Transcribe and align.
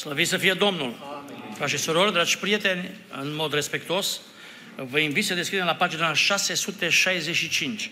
Slăvit 0.00 0.28
să 0.28 0.36
fie 0.36 0.52
Domnul! 0.52 0.94
Frați 1.54 1.72
și 1.72 1.78
surori, 1.78 2.12
dragi 2.12 2.38
prieteni, 2.38 2.90
în 3.20 3.34
mod 3.34 3.52
respectuos, 3.52 4.20
vă 4.76 4.98
invit 4.98 5.24
să 5.24 5.34
deschidem 5.34 5.64
la 5.64 5.74
pagina 5.74 6.12
665 6.12 7.90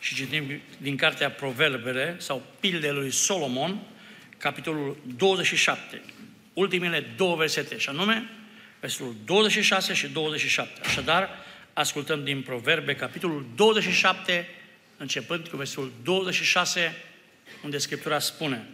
și 0.00 0.14
citim 0.14 0.60
din 0.78 0.96
cartea 0.96 1.30
Proverbele 1.30 2.16
sau 2.18 2.42
Pildele 2.60 2.92
lui 2.92 3.10
Solomon, 3.10 3.78
capitolul 4.38 4.96
27, 5.16 6.02
ultimele 6.52 7.00
două 7.16 7.36
versete, 7.36 7.78
și 7.78 7.88
anume 7.88 8.30
versetul 8.80 9.16
26 9.24 9.94
și 9.94 10.08
27. 10.08 10.80
Așadar, 10.84 11.28
ascultăm 11.72 12.24
din 12.24 12.42
Proverbe, 12.42 12.94
capitolul 12.94 13.46
27, 13.54 14.48
începând 14.96 15.48
cu 15.48 15.56
versetul 15.56 15.92
26, 16.02 16.96
unde 17.62 17.78
Scriptura 17.78 18.18
spune 18.18 18.66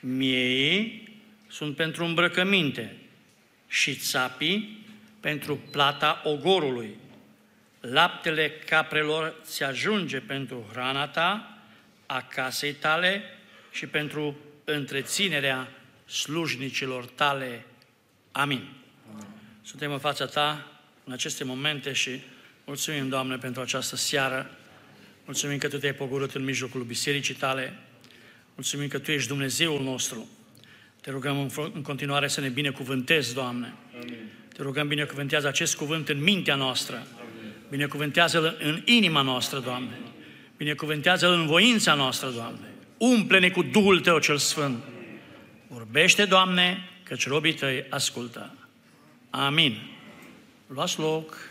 Miei 0.00 1.10
sunt 1.52 1.76
pentru 1.76 2.04
îmbrăcăminte 2.04 2.96
și 3.68 3.94
țapii 3.94 4.86
pentru 5.20 5.56
plata 5.56 6.20
ogorului. 6.24 6.96
Laptele 7.80 8.50
caprelor 8.50 9.34
ți 9.44 9.62
ajunge 9.62 10.20
pentru 10.20 10.68
hrana 10.70 11.08
ta, 11.08 11.58
a 12.06 12.22
casei 12.22 12.72
tale 12.72 13.22
și 13.70 13.86
pentru 13.86 14.36
întreținerea 14.64 15.68
slujnicilor 16.06 17.04
tale. 17.04 17.66
Amin. 18.32 18.68
Amin. 19.12 19.26
Suntem 19.62 19.92
în 19.92 19.98
fața 19.98 20.26
ta 20.26 20.66
în 21.04 21.12
aceste 21.12 21.44
momente 21.44 21.92
și 21.92 22.20
mulțumim, 22.64 23.08
Doamne, 23.08 23.36
pentru 23.36 23.62
această 23.62 23.96
seară. 23.96 24.50
Mulțumim 25.24 25.58
că 25.58 25.68
Tu 25.68 25.78
te-ai 25.78 25.94
pogorât 25.94 26.34
în 26.34 26.44
mijlocul 26.44 26.82
bisericii 26.82 27.34
tale. 27.34 27.78
Mulțumim 28.54 28.88
că 28.88 28.98
Tu 28.98 29.10
ești 29.10 29.28
Dumnezeul 29.28 29.82
nostru. 29.82 30.28
Te 31.02 31.10
rugăm 31.10 31.50
în 31.74 31.82
continuare 31.82 32.28
să 32.28 32.40
ne 32.40 32.48
binecuvântezi, 32.48 33.34
Doamne. 33.34 33.74
Amin. 34.02 34.30
Te 34.56 34.62
rugăm, 34.62 34.88
binecuvântează 34.88 35.48
acest 35.48 35.76
cuvânt 35.76 36.08
în 36.08 36.22
mintea 36.22 36.54
noastră. 36.54 36.94
Amin. 36.94 37.52
Binecuvântează-l 37.70 38.56
în 38.60 38.82
inima 38.84 39.22
noastră, 39.22 39.58
Doamne. 39.58 39.98
Binecuvântează-l 40.56 41.32
în 41.32 41.46
voința 41.46 41.94
noastră, 41.94 42.30
Doamne. 42.30 42.66
Umple-ne 42.98 43.50
cu 43.50 43.62
Duhul 43.62 44.00
Tău 44.00 44.18
cel 44.18 44.36
Sfânt. 44.36 44.82
Vorbește, 45.66 46.24
Doamne, 46.24 46.88
căci 47.02 47.26
robii 47.26 47.54
Tăi 47.54 47.86
ascultă. 47.88 48.54
Amin. 49.30 49.90
Luați 50.66 50.98
loc. 50.98 51.50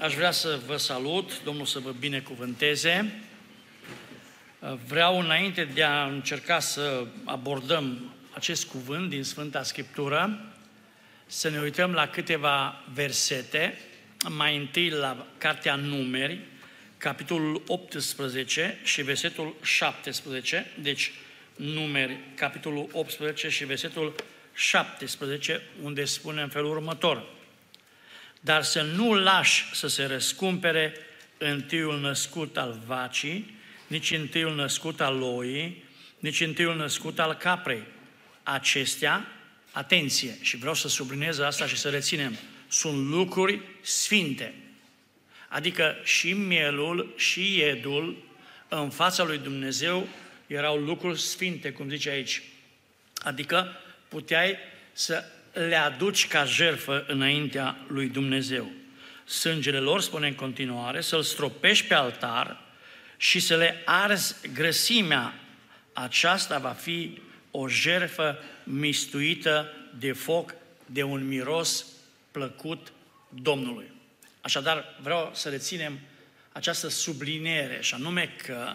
Aș 0.00 0.14
vrea 0.14 0.30
să 0.30 0.58
vă 0.66 0.76
salut, 0.76 1.42
Domnul 1.44 1.66
să 1.66 1.78
vă 1.78 1.94
binecuvânteze. 1.98 3.20
Vreau, 4.74 5.20
înainte 5.20 5.64
de 5.64 5.82
a 5.82 6.04
încerca 6.04 6.60
să 6.60 7.06
abordăm 7.24 8.14
acest 8.34 8.66
cuvânt 8.66 9.10
din 9.10 9.22
Sfânta 9.22 9.62
Scriptură, 9.62 10.40
să 11.26 11.48
ne 11.48 11.58
uităm 11.58 11.92
la 11.92 12.08
câteva 12.08 12.84
versete, 12.94 13.78
mai 14.28 14.56
întâi 14.56 14.90
la 14.90 15.26
Cartea 15.38 15.74
Numeri, 15.74 16.38
capitolul 16.98 17.62
18 17.66 18.78
și 18.84 19.02
versetul 19.02 19.54
17, 19.62 20.72
deci 20.80 21.12
Numeri, 21.56 22.16
capitolul 22.34 22.88
18 22.92 23.48
și 23.48 23.64
versetul 23.64 24.14
17, 24.54 25.62
unde 25.82 26.04
spune 26.04 26.42
în 26.42 26.48
felul 26.48 26.70
următor. 26.70 27.24
Dar 28.40 28.62
să 28.62 28.82
nu 28.82 29.14
lași 29.14 29.64
să 29.72 29.88
se 29.88 30.04
răscumpere 30.04 30.94
întâiul 31.38 32.00
născut 32.00 32.56
al 32.56 32.80
vacii, 32.86 33.55
nici 33.86 34.10
întâiul 34.10 34.54
născut 34.54 35.00
al 35.00 35.16
loii, 35.16 35.84
nici 36.18 36.40
întâiul 36.40 36.76
născut 36.76 37.18
al 37.18 37.34
caprei. 37.34 37.82
Acestea, 38.42 39.26
atenție, 39.70 40.38
și 40.40 40.56
vreau 40.56 40.74
să 40.74 40.88
subliniez 40.88 41.38
asta 41.38 41.66
și 41.66 41.76
să 41.76 41.88
reținem, 41.88 42.36
sunt 42.68 43.08
lucruri 43.08 43.60
sfinte. 43.80 44.54
Adică 45.48 45.96
și 46.04 46.32
mielul 46.32 47.14
și 47.16 47.56
iedul 47.56 48.16
în 48.68 48.90
fața 48.90 49.24
lui 49.24 49.38
Dumnezeu 49.38 50.08
erau 50.46 50.78
lucruri 50.78 51.20
sfinte, 51.20 51.72
cum 51.72 51.88
zice 51.88 52.10
aici. 52.10 52.42
Adică 53.22 53.72
puteai 54.08 54.56
să 54.92 55.24
le 55.52 55.76
aduci 55.76 56.28
ca 56.28 56.44
jerfă 56.44 57.04
înaintea 57.08 57.76
lui 57.88 58.08
Dumnezeu. 58.08 58.70
Sângele 59.24 59.78
lor, 59.78 60.00
spune 60.00 60.26
în 60.26 60.34
continuare, 60.34 61.00
să-l 61.00 61.22
stropești 61.22 61.86
pe 61.86 61.94
altar 61.94 62.65
și 63.16 63.40
să 63.40 63.56
le 63.56 63.82
arzi 63.84 64.34
grăsimea. 64.52 65.34
Aceasta 65.92 66.58
va 66.58 66.70
fi 66.72 67.20
o 67.50 67.68
jerfă 67.68 68.38
mistuită 68.64 69.72
de 69.98 70.12
foc, 70.12 70.54
de 70.86 71.02
un 71.02 71.28
miros 71.28 71.86
plăcut 72.30 72.92
Domnului. 73.28 73.90
Așadar, 74.40 74.84
vreau 75.02 75.30
să 75.34 75.48
reținem 75.48 75.98
această 76.52 76.88
subliniere, 76.88 77.78
și 77.80 77.94
anume 77.94 78.34
că 78.44 78.72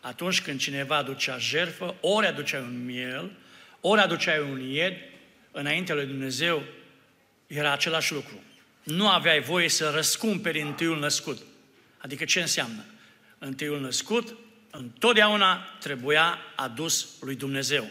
atunci 0.00 0.42
când 0.42 0.60
cineva 0.60 0.96
aducea 0.96 1.38
jerfă, 1.38 1.94
ori 2.00 2.26
aducea 2.26 2.58
un 2.58 2.84
miel, 2.84 3.30
ori 3.80 4.00
aduceai 4.00 4.40
un 4.40 4.60
ied, 4.60 4.96
înaintea 5.50 5.94
lui 5.94 6.06
Dumnezeu 6.06 6.62
era 7.46 7.72
același 7.72 8.12
lucru. 8.12 8.42
Nu 8.82 9.08
aveai 9.08 9.40
voie 9.40 9.68
să 9.68 9.90
răscumperi 9.90 10.60
întâiul 10.60 10.98
născut. 10.98 11.42
Adică 11.98 12.24
ce 12.24 12.40
înseamnă? 12.40 12.84
Întâiul 13.44 13.80
născut 13.80 14.36
întotdeauna 14.70 15.56
trebuia 15.80 16.38
adus 16.56 17.08
lui 17.20 17.34
Dumnezeu. 17.34 17.90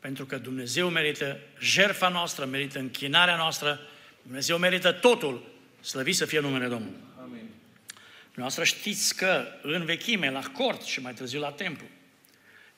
Pentru 0.00 0.26
că 0.26 0.36
Dumnezeu 0.36 0.88
merită 0.88 1.38
jertfa 1.60 2.08
noastră, 2.08 2.44
merită 2.44 2.78
închinarea 2.78 3.36
noastră, 3.36 3.80
Dumnezeu 4.22 4.58
merită 4.58 4.92
totul. 4.92 5.44
Slăvit 5.80 6.14
să 6.14 6.24
fie 6.24 6.40
numele 6.40 6.66
Domnului. 6.66 6.98
Amin. 7.22 7.48
Noastră 8.34 8.64
știți 8.64 9.16
că 9.16 9.46
în 9.62 9.84
vechime, 9.84 10.30
la 10.30 10.42
cort 10.42 10.82
și 10.82 11.00
mai 11.00 11.14
târziu 11.14 11.40
la 11.40 11.50
templu, 11.50 11.86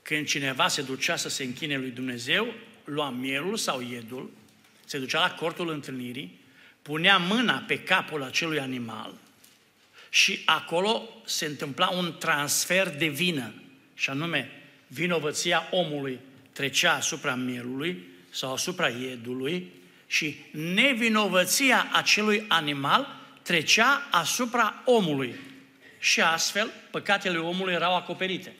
când 0.02 0.26
cineva 0.26 0.68
se 0.68 0.82
ducea 0.82 1.16
să 1.16 1.28
se 1.28 1.44
închine 1.44 1.76
lui 1.78 1.90
Dumnezeu, 1.90 2.54
lua 2.84 3.10
mielul 3.10 3.56
sau 3.56 3.80
iedul, 3.80 4.30
se 4.84 4.98
ducea 4.98 5.20
la 5.20 5.34
cortul 5.34 5.70
întâlnirii, 5.70 6.40
punea 6.82 7.16
mâna 7.16 7.64
pe 7.66 7.82
capul 7.82 8.22
acelui 8.22 8.60
animal 8.60 9.14
și 10.14 10.42
acolo 10.44 11.08
se 11.24 11.46
întâmpla 11.46 11.88
un 11.88 12.14
transfer 12.18 12.88
de 12.88 13.06
vină, 13.06 13.52
și 13.94 14.10
anume 14.10 14.50
vinovăția 14.86 15.68
omului 15.70 16.18
trecea 16.52 16.92
asupra 16.92 17.34
mielului 17.34 18.02
sau 18.30 18.52
asupra 18.52 18.88
iedului 18.88 19.72
și 20.06 20.36
nevinovăția 20.50 21.88
acelui 21.92 22.44
animal 22.48 23.20
trecea 23.42 24.08
asupra 24.10 24.82
omului. 24.84 25.34
Și 25.98 26.20
astfel, 26.20 26.72
păcatele 26.90 27.38
omului 27.38 27.72
erau 27.74 27.96
acoperite. 27.96 28.52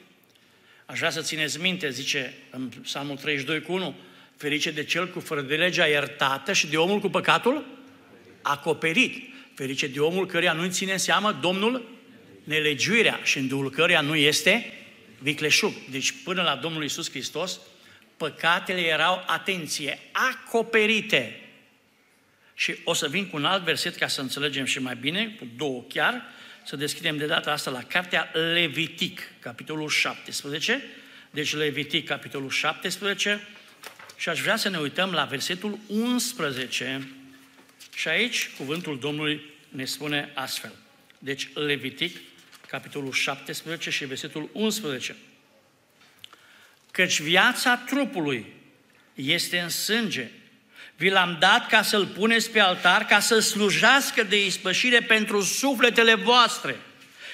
Aș 0.87 0.98
vrea 0.98 1.10
să 1.10 1.20
țineți 1.20 1.60
minte, 1.60 1.91
zice 1.91 2.34
în 2.50 2.69
Psalmul 2.82 3.16
32 3.16 3.60
cu 3.60 3.72
1, 3.72 3.94
ferice 4.37 4.70
de 4.70 4.84
cel 4.84 5.09
cu 5.09 5.20
fără 5.20 5.41
de 5.41 5.56
legea 5.56 5.87
iertată 5.87 6.53
și 6.53 6.66
de 6.66 6.76
omul 6.76 7.00
cu 7.00 7.09
păcatul 7.09 7.66
acoperit. 8.43 9.33
Ferice 9.54 9.87
de 9.87 10.00
omul 10.00 10.26
căreia 10.26 10.53
nu 10.53 10.70
ține 10.70 10.92
în 10.92 10.98
seamă 10.98 11.32
Domnul 11.32 11.88
nelegiuirea 12.44 13.20
și 13.22 13.38
în 13.38 13.48
Duhul 13.48 13.70
căreia 13.70 14.00
nu 14.00 14.16
este 14.16 14.72
vicleșug. 15.19 15.72
Deci 15.91 16.15
până 16.25 16.42
la 16.42 16.56
Domnul 16.56 16.84
Isus 16.84 17.10
Hristos, 17.10 17.60
păcatele 18.16 18.81
erau, 18.81 19.25
atenție, 19.26 19.98
acoperite. 20.12 21.38
Și 22.54 22.75
o 22.84 22.93
să 22.93 23.09
vin 23.09 23.26
cu 23.26 23.37
un 23.37 23.44
alt 23.44 23.64
verset 23.64 23.97
ca 23.97 24.06
să 24.06 24.20
înțelegem 24.20 24.64
și 24.64 24.78
mai 24.78 24.97
bine, 24.97 25.37
cu 25.38 25.47
două 25.56 25.82
chiar, 25.88 26.23
să 26.64 26.76
deschidem 26.76 27.17
de 27.17 27.26
data 27.26 27.52
asta 27.52 27.70
la 27.70 27.82
cartea 27.82 28.31
Levitic, 28.32 29.20
capitolul 29.38 29.88
17. 29.88 30.82
Deci 31.31 31.55
Levitic, 31.55 32.06
capitolul 32.06 32.50
17. 32.50 33.49
Și 34.17 34.28
aș 34.28 34.40
vrea 34.40 34.56
să 34.56 34.69
ne 34.69 34.78
uităm 34.78 35.12
la 35.12 35.25
versetul 35.25 35.78
11. 35.87 37.08
Și 37.94 38.08
aici 38.08 38.50
cuvântul 38.56 38.99
Domnului 38.99 39.53
ne 39.75 39.85
spune 39.85 40.31
astfel. 40.35 40.73
Deci 41.19 41.49
Levitic, 41.55 42.17
capitolul 42.67 43.12
17 43.12 43.91
și 43.91 44.05
versetul 44.05 44.50
11. 44.53 45.17
Căci 46.91 47.21
viața 47.21 47.76
trupului 47.76 48.47
este 49.15 49.59
în 49.59 49.69
sânge. 49.69 50.31
Vi 50.97 51.09
l-am 51.09 51.37
dat 51.41 51.67
ca 51.69 51.82
să-l 51.82 52.06
puneți 52.06 52.50
pe 52.50 52.61
altar, 52.61 53.05
ca 53.05 53.21
să 53.21 53.38
slujească 53.38 54.23
de 54.23 54.44
ispășire 54.44 55.00
pentru 55.00 55.41
sufletele 55.41 56.15
voastre. 56.15 56.76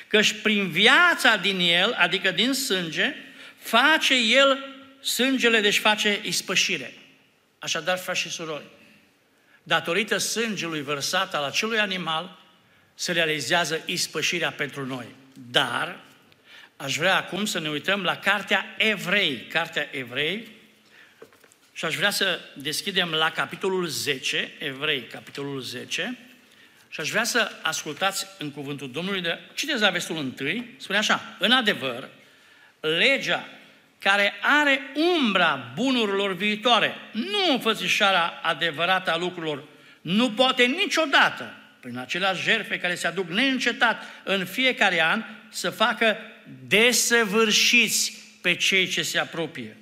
Căci 0.08 0.32
prin 0.42 0.70
viața 0.70 1.36
din 1.36 1.58
el, 1.58 1.92
adică 1.92 2.30
din 2.30 2.52
sânge, 2.52 3.14
face 3.58 4.14
el 4.14 4.58
sângele, 5.02 5.60
deci 5.60 5.78
face 5.78 6.20
ispășire. 6.22 6.94
Așadar, 7.58 7.98
frați 7.98 8.20
și 8.20 8.30
surori, 8.30 8.64
datorită 9.62 10.18
sângelui 10.18 10.82
vărsat 10.82 11.34
al 11.34 11.44
acelui 11.44 11.78
animal, 11.78 12.38
se 12.94 13.12
realizează 13.12 13.82
ispășirea 13.86 14.50
pentru 14.50 14.86
noi. 14.86 15.06
Dar 15.50 16.00
aș 16.76 16.96
vrea 16.96 17.16
acum 17.16 17.44
să 17.44 17.58
ne 17.58 17.68
uităm 17.68 18.02
la 18.02 18.16
Cartea 18.16 18.74
Evrei. 18.78 19.46
Cartea 19.46 19.88
Evrei 19.92 20.48
și 21.72 21.84
aș 21.84 21.96
vrea 21.96 22.10
să 22.10 22.40
deschidem 22.54 23.10
la 23.10 23.30
capitolul 23.30 23.86
10, 23.86 24.52
Evrei, 24.58 25.02
capitolul 25.02 25.60
10, 25.60 26.18
și 26.88 27.00
aș 27.00 27.10
vrea 27.10 27.24
să 27.24 27.50
ascultați 27.62 28.26
în 28.38 28.50
cuvântul 28.50 28.90
Domnului 28.90 29.20
de... 29.20 29.38
Citeți 29.54 29.80
la 29.80 29.90
vestul 29.90 30.16
întâi, 30.16 30.74
spune 30.76 30.98
așa, 30.98 31.36
în 31.38 31.50
adevăr, 31.50 32.08
legea 32.80 33.48
care 34.00 34.34
are 34.40 34.80
umbra 35.16 35.72
bunurilor 35.74 36.34
viitoare, 36.34 36.94
nu 37.12 37.52
înfățișarea 37.52 38.40
adevărată 38.42 39.12
a 39.12 39.16
lucrurilor, 39.16 39.64
nu 40.00 40.30
poate 40.30 40.64
niciodată, 40.64 41.54
prin 41.80 41.98
aceleași 41.98 42.42
jertfe 42.42 42.78
care 42.78 42.94
se 42.94 43.06
aduc 43.06 43.28
neîncetat 43.28 44.02
în 44.24 44.44
fiecare 44.44 45.02
an, 45.02 45.24
să 45.48 45.70
facă 45.70 46.16
desăvârșiți 46.66 48.18
pe 48.40 48.54
cei 48.54 48.86
ce 48.86 49.02
se 49.02 49.18
apropie. 49.18 49.76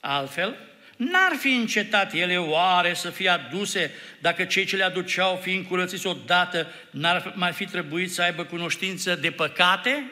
Altfel, 0.00 0.56
n-ar 0.96 1.36
fi 1.38 1.48
încetat 1.48 2.12
ele 2.12 2.36
oare 2.36 2.94
să 2.94 3.10
fie 3.10 3.28
aduse 3.28 3.94
dacă 4.18 4.44
cei 4.44 4.64
ce 4.64 4.76
le 4.76 4.84
aduceau 4.84 5.40
fiind 5.42 5.66
curățiți 5.66 6.06
odată 6.06 6.66
n-ar 6.90 7.32
mai 7.36 7.52
fi 7.52 7.66
trebuit 7.66 8.12
să 8.12 8.22
aibă 8.22 8.44
cunoștință 8.44 9.14
de 9.14 9.30
păcate? 9.30 10.10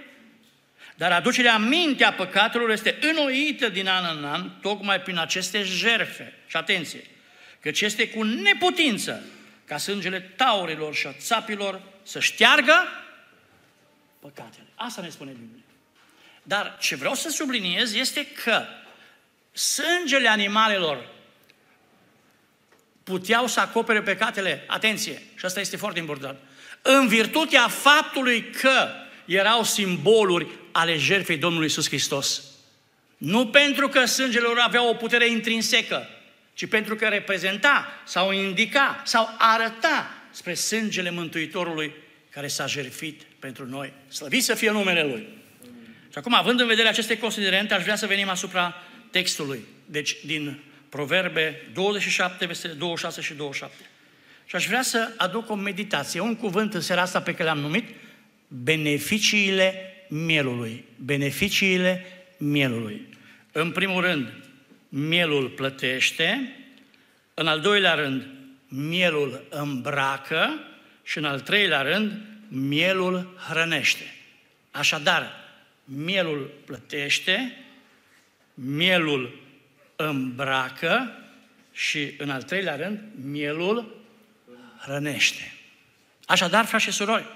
Dar 1.01 1.13
aducerea 1.13 1.59
minte 1.59 2.05
a 2.05 2.13
păcatelor 2.13 2.71
este 2.71 2.99
înnoită 3.01 3.69
din 3.69 3.89
an 3.89 4.17
în 4.17 4.25
an, 4.25 4.51
tocmai 4.61 5.01
prin 5.01 5.19
aceste 5.19 5.63
jerfe. 5.63 6.35
Și 6.47 6.57
atenție, 6.57 7.07
căci 7.61 7.81
este 7.81 8.09
cu 8.09 8.23
neputință 8.23 9.23
ca 9.65 9.77
sângele 9.77 10.21
taurilor 10.21 10.95
și 10.95 11.07
a 11.07 11.13
țapilor 11.13 11.81
să 12.03 12.21
șteargă 12.21 12.75
păcatele. 14.19 14.67
Asta 14.75 15.03
ne 15.03 15.09
spune 15.09 15.31
Biblia. 15.31 15.65
Dar 16.43 16.77
ce 16.81 16.97
vreau 16.97 17.15
să 17.15 17.29
subliniez 17.29 17.95
este 17.95 18.27
că 18.27 18.65
sângele 19.53 20.29
animalelor 20.29 21.09
puteau 23.03 23.47
să 23.47 23.61
acopere 23.61 24.03
păcatele, 24.03 24.65
atenție, 24.67 25.23
și 25.37 25.45
asta 25.45 25.61
este 25.61 25.77
foarte 25.77 25.99
important, 25.99 26.39
în 26.83 27.09
virtutea 27.09 27.69
faptului 27.69 28.51
că 28.51 28.89
erau 29.25 29.65
simboluri 29.65 30.60
ale 30.73 30.97
jertfei 30.97 31.37
Domnului 31.37 31.67
Iisus 31.67 31.87
Hristos. 31.87 32.43
Nu 33.17 33.47
pentru 33.47 33.89
că 33.89 34.05
sângele 34.05 34.45
lor 34.47 34.59
avea 34.59 34.89
o 34.89 34.95
putere 34.95 35.29
intrinsecă, 35.29 36.09
ci 36.55 36.67
pentru 36.67 36.97
că 36.97 37.07
reprezenta 37.07 37.87
sau 38.05 38.33
indica 38.33 39.03
sau 39.05 39.29
arăta 39.39 40.11
spre 40.31 40.55
sângele 40.55 41.11
Mântuitorului 41.11 41.93
care 42.31 42.47
s-a 42.47 42.67
jertfit 42.67 43.23
pentru 43.39 43.67
noi. 43.67 43.93
Slăvit 44.09 44.45
să 44.45 44.55
fie 44.55 44.71
numele 44.71 45.05
Lui! 45.05 45.27
Și 46.13 46.19
acum, 46.19 46.35
având 46.35 46.61
în 46.61 46.67
vedere 46.67 46.89
aceste 46.89 47.19
considerente, 47.19 47.75
aș 47.75 47.83
vrea 47.83 47.97
să 47.97 48.07
venim 48.07 48.29
asupra 48.29 48.75
textului. 49.11 49.61
Deci, 49.87 50.17
din 50.25 50.63
Proverbe 50.89 51.69
27, 51.73 52.47
versetele 52.47 52.79
26 52.79 53.21
și 53.21 53.35
27. 53.35 53.77
Și 54.45 54.57
aș 54.57 54.67
vrea 54.67 54.83
să 54.83 55.13
aduc 55.17 55.51
o 55.51 55.55
meditație, 55.55 56.21
un 56.21 56.37
cuvânt 56.37 56.75
în 56.75 56.81
seara 56.81 57.03
asta 57.03 57.23
pe 57.23 57.35
care 57.35 57.49
l-am 57.49 57.59
numit 57.59 57.89
beneficiile 58.49 59.95
mielului. 60.11 60.85
Beneficiile 60.97 62.05
mielului. 62.37 63.09
În 63.53 63.71
primul 63.71 64.03
rând, 64.03 64.33
mielul 64.89 65.49
plătește, 65.49 66.55
în 67.35 67.47
al 67.47 67.61
doilea 67.61 67.95
rând, 67.95 68.27
mielul 68.69 69.47
îmbracă 69.51 70.59
și 71.03 71.19
în 71.19 71.25
al 71.25 71.41
treilea 71.41 71.83
rând, 71.83 72.13
mielul 72.49 73.37
hrănește. 73.49 74.15
Așadar, 74.71 75.33
mielul 75.85 76.51
plătește, 76.65 77.57
mielul 78.55 79.41
îmbracă 79.97 81.15
și, 81.73 82.15
în 82.19 82.31
al 82.31 82.43
treilea 82.43 82.77
rând, 82.77 83.01
mielul 83.25 83.97
hrănește. 84.81 85.53
Așadar, 86.27 86.65
frați 86.65 86.85
și 86.85 86.91
surori, 86.91 87.27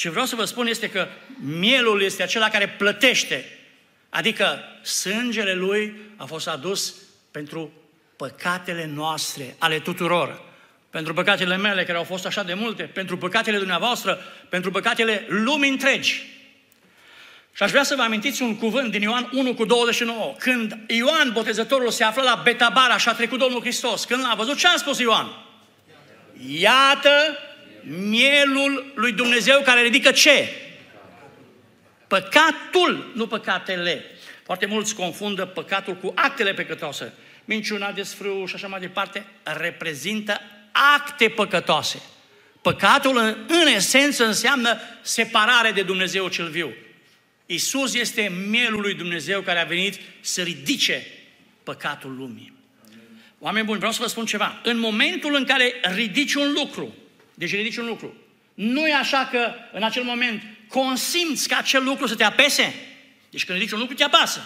ce 0.00 0.10
vreau 0.10 0.26
să 0.26 0.36
vă 0.36 0.44
spun 0.44 0.66
este 0.66 0.90
că 0.90 1.08
mielul 1.40 2.02
este 2.02 2.22
acela 2.22 2.48
care 2.48 2.68
plătește, 2.68 3.58
adică 4.08 4.58
sângele 4.82 5.54
lui 5.54 5.96
a 6.16 6.24
fost 6.24 6.48
adus 6.48 6.94
pentru 7.30 7.72
păcatele 8.16 8.90
noastre, 8.94 9.54
ale 9.58 9.78
tuturor. 9.78 10.42
Pentru 10.90 11.14
păcatele 11.14 11.56
mele, 11.56 11.84
care 11.84 11.98
au 11.98 12.04
fost 12.04 12.26
așa 12.26 12.42
de 12.42 12.54
multe, 12.54 12.82
pentru 12.82 13.18
păcatele 13.18 13.58
dumneavoastră, 13.58 14.18
pentru 14.48 14.70
păcatele 14.70 15.26
lumii 15.28 15.70
întregi. 15.70 16.26
Și 17.52 17.62
aș 17.62 17.70
vrea 17.70 17.82
să 17.82 17.94
vă 17.94 18.02
amintiți 18.02 18.42
un 18.42 18.56
cuvânt 18.56 18.90
din 18.90 19.02
Ioan 19.02 19.30
1 19.32 19.54
cu 19.54 19.64
29. 19.64 20.34
Când 20.38 20.78
Ioan 20.86 21.30
Botezătorul 21.32 21.90
se 21.90 22.04
află 22.04 22.22
la 22.22 22.40
Betabara 22.44 22.96
și 22.96 23.08
a 23.08 23.12
trecut 23.12 23.38
Domnul 23.38 23.60
Hristos, 23.60 24.04
când 24.04 24.22
l-a 24.22 24.34
văzut, 24.34 24.56
ce 24.56 24.66
a 24.66 24.76
spus 24.76 24.98
Ioan? 24.98 25.44
Iată 26.46 27.10
mielul 28.08 28.92
lui 28.94 29.12
Dumnezeu 29.12 29.60
care 29.60 29.82
ridică 29.82 30.10
ce? 30.10 30.48
Păcatul, 32.06 33.12
nu 33.14 33.26
păcatele. 33.26 34.04
Foarte 34.44 34.66
mulți 34.66 34.94
confundă 34.94 35.46
păcatul 35.46 35.94
cu 35.94 36.12
actele 36.14 36.54
păcătoase. 36.54 37.12
Minciuna, 37.44 37.92
desfrâu 37.92 38.46
și 38.46 38.54
așa 38.54 38.66
mai 38.66 38.80
departe 38.80 39.24
reprezintă 39.42 40.40
acte 40.96 41.28
păcătoase. 41.28 42.02
Păcatul 42.62 43.16
în, 43.16 43.36
în 43.48 43.66
esență 43.66 44.24
înseamnă 44.24 44.80
separare 45.02 45.70
de 45.70 45.82
Dumnezeu 45.82 46.28
cel 46.28 46.48
viu. 46.48 46.72
Isus 47.46 47.94
este 47.94 48.32
mielul 48.48 48.80
lui 48.80 48.94
Dumnezeu 48.94 49.40
care 49.40 49.60
a 49.60 49.64
venit 49.64 50.00
să 50.20 50.42
ridice 50.42 51.06
păcatul 51.62 52.16
lumii. 52.16 52.52
Oameni 53.38 53.66
buni, 53.66 53.78
vreau 53.78 53.92
să 53.92 54.02
vă 54.02 54.08
spun 54.08 54.24
ceva. 54.24 54.60
În 54.62 54.78
momentul 54.78 55.34
în 55.34 55.44
care 55.44 55.74
ridici 55.94 56.34
un 56.34 56.52
lucru, 56.52 56.94
deci 57.40 57.54
ridici 57.54 57.76
un 57.76 57.86
lucru, 57.86 58.14
nu 58.54 58.88
e 58.88 58.94
așa 58.94 59.28
că 59.30 59.54
în 59.72 59.82
acel 59.82 60.02
moment 60.02 60.42
consimți 60.68 61.48
ca 61.48 61.56
acel 61.56 61.84
lucru 61.84 62.06
să 62.06 62.14
te 62.14 62.24
apese. 62.24 62.74
Deci 63.30 63.44
când 63.44 63.58
ridici 63.58 63.72
un 63.72 63.78
lucru, 63.78 63.94
te 63.94 64.04
apasă. 64.04 64.40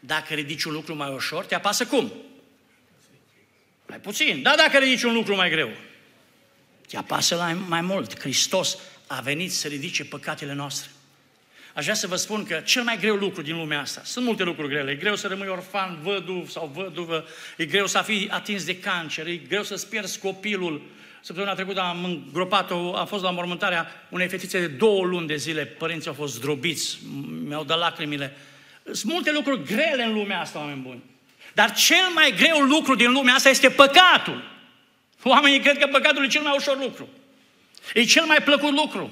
Dacă 0.00 0.34
ridici 0.34 0.64
un 0.64 0.72
lucru 0.72 0.94
mai 0.94 1.12
ușor, 1.12 1.44
te 1.44 1.54
apasă 1.54 1.86
cum? 1.86 2.12
Mai 3.86 3.98
puțin. 3.98 4.42
Da, 4.42 4.54
dacă 4.56 4.78
ridici 4.78 5.02
un 5.02 5.12
lucru 5.12 5.34
mai 5.34 5.50
greu, 5.50 5.70
te 6.88 6.96
apasă 6.96 7.36
mai, 7.36 7.54
mai 7.54 7.80
mult. 7.80 8.20
Hristos 8.20 8.78
a 9.06 9.20
venit 9.20 9.52
să 9.52 9.68
ridice 9.68 10.04
păcatele 10.04 10.52
noastre. 10.52 10.90
Aș 11.74 11.82
vrea 11.82 11.94
să 11.94 12.06
vă 12.06 12.16
spun 12.16 12.44
că 12.44 12.60
cel 12.64 12.82
mai 12.82 12.98
greu 12.98 13.16
lucru 13.16 13.42
din 13.42 13.56
lumea 13.56 13.80
asta, 13.80 14.00
sunt 14.04 14.24
multe 14.24 14.42
lucruri 14.42 14.68
grele, 14.68 14.90
e 14.90 14.94
greu 14.94 15.16
să 15.16 15.26
rămâi 15.26 15.48
orfan, 15.48 15.98
văduv 16.02 16.50
sau 16.50 16.70
văduvă, 16.74 17.24
e 17.56 17.64
greu 17.64 17.86
să 17.86 18.02
fii 18.04 18.28
atins 18.30 18.64
de 18.64 18.78
cancer, 18.78 19.26
e 19.26 19.36
greu 19.36 19.62
să-ți 19.62 19.88
pierzi 19.88 20.18
copilul. 20.18 20.98
Săptămâna 21.20 21.54
trecută 21.54 21.80
am 21.80 22.04
îngropat-o, 22.04 22.96
am 22.96 23.06
fost 23.06 23.22
la 23.22 23.30
mormântarea 23.30 24.06
unei 24.08 24.28
fetițe 24.28 24.60
de 24.60 24.66
două 24.66 25.04
luni 25.04 25.26
de 25.26 25.36
zile, 25.36 25.64
părinții 25.64 26.08
au 26.08 26.14
fost 26.14 26.34
zdrobiți, 26.34 26.98
mi-au 27.46 27.64
dat 27.64 27.78
lacrimile. 27.78 28.36
Sunt 28.92 29.12
multe 29.12 29.32
lucruri 29.32 29.64
grele 29.64 30.02
în 30.02 30.12
lumea 30.12 30.40
asta, 30.40 30.58
oameni 30.58 30.80
buni. 30.80 31.02
Dar 31.54 31.72
cel 31.74 32.08
mai 32.14 32.34
greu 32.36 32.60
lucru 32.60 32.94
din 32.94 33.12
lumea 33.12 33.34
asta 33.34 33.48
este 33.48 33.70
păcatul. 33.70 34.50
Oamenii 35.22 35.60
cred 35.60 35.78
că 35.78 35.86
păcatul 35.86 36.24
e 36.24 36.28
cel 36.28 36.42
mai 36.42 36.54
ușor 36.56 36.78
lucru. 36.78 37.08
E 37.94 38.04
cel 38.04 38.24
mai 38.24 38.38
plăcut 38.44 38.72
lucru. 38.72 39.10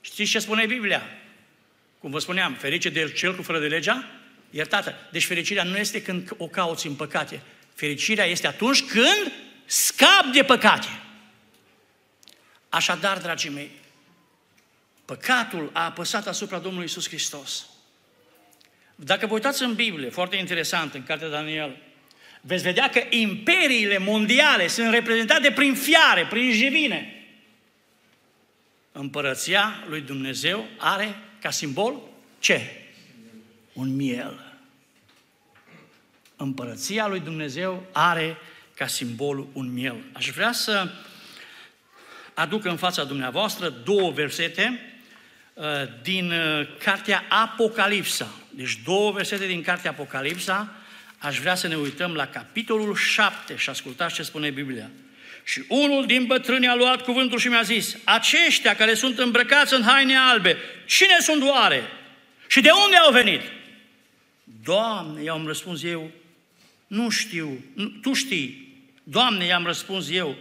Știți 0.00 0.30
ce 0.30 0.38
spune 0.38 0.66
Biblia? 0.66 1.02
Cum 1.98 2.10
vă 2.10 2.18
spuneam, 2.18 2.54
ferice 2.54 2.88
de 2.88 3.12
cel 3.12 3.34
cu 3.34 3.42
fără 3.42 3.58
de 3.58 3.66
legea, 3.66 4.04
iertată. 4.50 4.94
Deci 5.10 5.24
fericirea 5.24 5.62
nu 5.62 5.76
este 5.76 6.02
când 6.02 6.30
o 6.36 6.46
cauți 6.46 6.86
în 6.86 6.94
păcate. 6.94 7.40
Fericirea 7.74 8.24
este 8.24 8.46
atunci 8.46 8.82
când 8.82 9.32
scap 9.66 10.24
de 10.32 10.42
păcate. 10.42 10.86
Așadar, 12.68 13.18
dragii 13.18 13.50
mei, 13.50 13.70
păcatul 15.04 15.70
a 15.72 15.84
apăsat 15.84 16.26
asupra 16.26 16.58
Domnului 16.58 16.86
Isus 16.86 17.08
Hristos. 17.08 17.66
Dacă 18.94 19.26
vă 19.26 19.34
uitați 19.34 19.62
în 19.62 19.74
Biblie, 19.74 20.08
foarte 20.08 20.36
interesant, 20.36 20.94
în 20.94 21.02
cartea 21.02 21.28
Daniel, 21.28 21.76
veți 22.40 22.62
vedea 22.62 22.90
că 22.90 23.02
imperiile 23.10 23.98
mondiale 23.98 24.66
sunt 24.66 24.90
reprezentate 24.90 25.52
prin 25.52 25.74
fiare, 25.74 26.26
prin 26.26 26.52
jivine. 26.52 27.26
Împărăția 28.92 29.84
lui 29.88 30.00
Dumnezeu 30.00 30.66
are 30.78 31.16
ca 31.40 31.50
simbol 31.50 32.00
ce? 32.38 32.86
Un 33.72 33.96
miel. 33.96 34.58
Împărăția 36.36 37.06
lui 37.06 37.20
Dumnezeu 37.20 37.86
are 37.92 38.36
ca 38.76 38.86
simbol 38.86 39.46
un 39.52 39.72
miel. 39.72 39.96
Aș 40.12 40.30
vrea 40.30 40.52
să 40.52 40.88
aduc 42.34 42.64
în 42.64 42.76
fața 42.76 43.04
dumneavoastră 43.04 43.68
două 43.68 44.10
versete 44.10 44.80
uh, 45.54 45.64
din 46.02 46.30
uh, 46.30 46.68
cartea 46.78 47.24
Apocalipsa. 47.28 48.28
Deci 48.50 48.78
două 48.84 49.12
versete 49.12 49.46
din 49.46 49.62
cartea 49.62 49.90
Apocalipsa. 49.90 50.72
Aș 51.18 51.38
vrea 51.38 51.54
să 51.54 51.68
ne 51.68 51.76
uităm 51.76 52.14
la 52.14 52.26
capitolul 52.26 52.94
7 52.94 53.56
și 53.56 53.70
ascultați 53.70 54.14
ce 54.14 54.22
spune 54.22 54.50
Biblia. 54.50 54.90
Și 55.44 55.64
unul 55.68 56.06
din 56.06 56.24
bătrâni 56.26 56.68
a 56.68 56.74
luat 56.74 57.02
cuvântul 57.02 57.38
și 57.38 57.48
mi-a 57.48 57.62
zis, 57.62 57.96
aceștia 58.04 58.76
care 58.76 58.94
sunt 58.94 59.18
îmbrăcați 59.18 59.74
în 59.74 59.82
haine 59.82 60.16
albe, 60.16 60.56
cine 60.86 61.16
sunt 61.20 61.42
oare? 61.42 61.82
Și 62.46 62.60
de 62.60 62.70
unde 62.84 62.96
au 62.96 63.12
venit? 63.12 63.40
Doamne, 64.62 65.22
i-am 65.22 65.46
răspuns 65.46 65.82
eu, 65.82 66.10
nu 66.86 67.08
știu, 67.10 67.64
tu 68.02 68.12
știi. 68.12 68.65
Doamne, 69.08 69.44
i-am 69.44 69.64
răspuns 69.64 70.10
eu, 70.10 70.36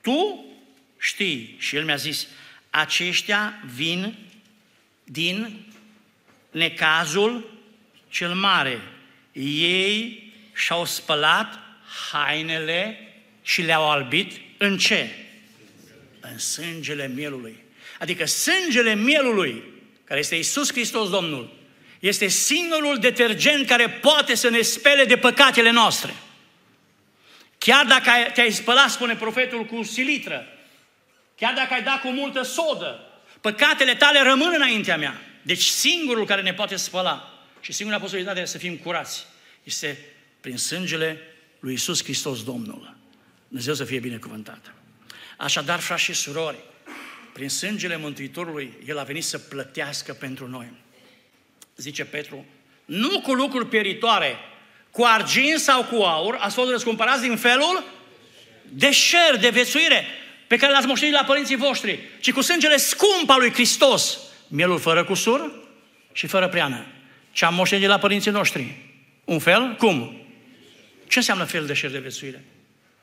tu 0.00 0.44
știi. 0.98 1.56
Și 1.58 1.76
el 1.76 1.84
mi-a 1.84 1.96
zis, 1.96 2.26
aceștia 2.70 3.62
vin 3.74 4.14
din 5.04 5.66
necazul 6.50 7.60
cel 8.08 8.34
mare. 8.34 8.80
Ei 9.32 10.32
și-au 10.54 10.84
spălat 10.84 11.58
hainele 12.12 12.98
și 13.42 13.62
le-au 13.62 13.90
albit 13.90 14.40
în 14.58 14.78
ce? 14.78 15.08
În 16.20 16.38
sângele 16.38 17.08
mielului. 17.08 17.64
Adică 17.98 18.24
sângele 18.24 18.94
mielului, 18.94 19.62
care 20.04 20.20
este 20.20 20.36
Isus 20.36 20.72
Hristos 20.72 21.10
Domnul, 21.10 21.56
este 22.00 22.26
singurul 22.26 22.98
detergent 22.98 23.66
care 23.66 23.88
poate 23.88 24.34
să 24.34 24.48
ne 24.48 24.60
spele 24.60 25.04
de 25.04 25.16
păcatele 25.16 25.70
noastre. 25.70 26.14
Chiar 27.64 27.86
dacă 27.86 28.10
te-ai 28.34 28.52
spălat, 28.52 28.90
spune 28.90 29.16
profetul, 29.16 29.64
cu 29.64 29.82
silitră, 29.82 30.46
chiar 31.36 31.54
dacă 31.54 31.74
ai 31.74 31.82
dat 31.82 32.00
cu 32.00 32.08
multă 32.08 32.42
sodă, 32.42 33.00
păcatele 33.40 33.94
tale 33.94 34.22
rămân 34.22 34.52
înaintea 34.54 34.96
mea. 34.96 35.20
Deci 35.42 35.62
singurul 35.62 36.26
care 36.26 36.42
ne 36.42 36.54
poate 36.54 36.76
spăla 36.76 37.44
și 37.60 37.72
singura 37.72 37.98
posibilitate 37.98 38.44
să 38.44 38.58
fim 38.58 38.76
curați 38.76 39.26
este 39.62 39.98
prin 40.40 40.56
sângele 40.56 41.18
lui 41.60 41.72
Isus 41.72 42.02
Hristos 42.02 42.44
Domnul. 42.44 42.96
Dumnezeu 43.48 43.74
să 43.74 43.84
fie 43.84 43.98
binecuvântat. 43.98 44.74
Așadar, 45.36 45.80
frați 45.80 46.02
și 46.02 46.12
surori, 46.12 46.58
prin 47.32 47.48
sângele 47.48 47.96
Mântuitorului, 47.96 48.72
El 48.86 48.98
a 48.98 49.02
venit 49.02 49.24
să 49.24 49.38
plătească 49.38 50.12
pentru 50.12 50.48
noi. 50.48 50.72
Zice 51.76 52.04
Petru, 52.04 52.44
nu 52.84 53.20
cu 53.20 53.32
lucruri 53.32 53.68
pieritoare, 53.68 54.38
cu 54.94 55.04
argint 55.04 55.58
sau 55.58 55.84
cu 55.84 56.02
aur, 56.02 56.36
ați 56.40 56.54
fost 56.54 56.70
răscumpărați 56.70 57.22
din 57.22 57.36
felul 57.36 57.84
de 58.62 58.92
șer, 58.92 59.36
de 59.40 59.48
vețuire, 59.48 60.06
pe 60.46 60.56
care 60.56 60.72
l-ați 60.72 60.86
moștenit 60.86 61.14
la 61.14 61.24
părinții 61.24 61.56
voștri, 61.56 61.98
ci 62.20 62.32
cu 62.32 62.40
sângele 62.40 62.76
scump 62.76 63.30
al 63.30 63.38
lui 63.38 63.52
Hristos, 63.52 64.18
mielul 64.48 64.78
fără 64.78 65.04
cusur 65.04 65.52
și 66.12 66.26
fără 66.26 66.48
preană. 66.48 66.86
Ce 67.32 67.44
am 67.44 67.54
moștenit 67.54 67.88
la 67.88 67.98
părinții 67.98 68.30
noștri? 68.30 68.76
Un 69.24 69.38
fel? 69.38 69.74
Cum? 69.78 70.26
Ce 71.08 71.18
înseamnă 71.18 71.44
fel 71.44 71.66
de 71.66 71.72
șer 71.72 71.90
de 71.90 71.98
vețuire? 71.98 72.44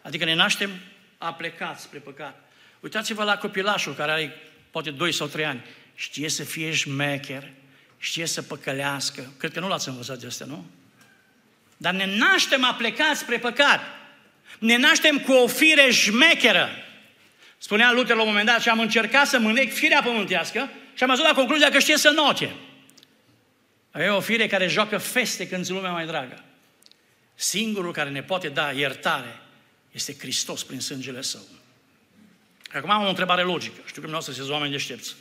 Adică 0.01 0.25
ne 0.25 0.35
naștem 0.35 0.69
aplecați 1.17 1.83
spre 1.83 1.99
păcat. 1.99 2.51
Uitați-vă 2.79 3.23
la 3.23 3.37
copilașul 3.37 3.93
care 3.93 4.11
are 4.11 4.35
poate 4.71 4.89
2 4.89 5.11
sau 5.11 5.27
3 5.27 5.45
ani. 5.45 5.63
Știe 5.95 6.29
să 6.29 6.43
fie 6.43 6.73
șmecher, 6.73 7.51
știe 7.97 8.25
să 8.25 8.41
păcălească. 8.41 9.33
Cred 9.37 9.51
că 9.51 9.59
nu 9.59 9.67
l-ați 9.67 9.87
învățat 9.87 10.17
de 10.17 10.27
asta, 10.27 10.45
nu? 10.45 10.65
Dar 11.81 11.93
ne 11.93 12.17
naștem 12.17 12.63
aplecați 12.63 13.19
spre 13.19 13.37
păcat. 13.37 13.79
Ne 14.59 14.77
naștem 14.77 15.19
cu 15.19 15.31
o 15.31 15.47
fire 15.47 15.91
șmecheră. 15.91 16.69
Spunea 17.57 17.91
Luther 17.91 18.15
la 18.15 18.21
un 18.21 18.27
moment 18.27 18.45
dat 18.45 18.61
și 18.61 18.69
am 18.69 18.79
încercat 18.79 19.27
să 19.27 19.39
mânec 19.39 19.73
firea 19.73 20.01
pământească 20.01 20.69
și 20.93 21.03
am 21.03 21.09
ajuns 21.09 21.27
la 21.27 21.33
concluzia 21.33 21.69
că 21.69 21.79
știe 21.79 21.97
să 21.97 22.09
note. 22.09 22.55
Avem 23.91 24.13
o 24.13 24.19
fire 24.19 24.47
care 24.47 24.67
joacă 24.67 24.97
feste 24.97 25.47
când 25.47 25.69
lumea 25.69 25.91
mai 25.91 26.05
dragă. 26.05 26.43
Singurul 27.35 27.91
care 27.91 28.09
ne 28.09 28.23
poate 28.23 28.49
da 28.49 28.71
iertare 28.71 29.39
este 29.91 30.15
Hristos 30.19 30.63
prin 30.63 30.79
sângele 30.79 31.21
Său. 31.21 31.41
Acum 32.73 32.89
am 32.89 33.05
o 33.05 33.09
întrebare 33.09 33.41
logică. 33.41 33.73
Știu 33.75 34.01
că 34.01 34.07
dumneavoastră 34.07 34.33
sunteți 34.33 34.53
oameni 34.53 34.71
deștepți. 34.71 35.15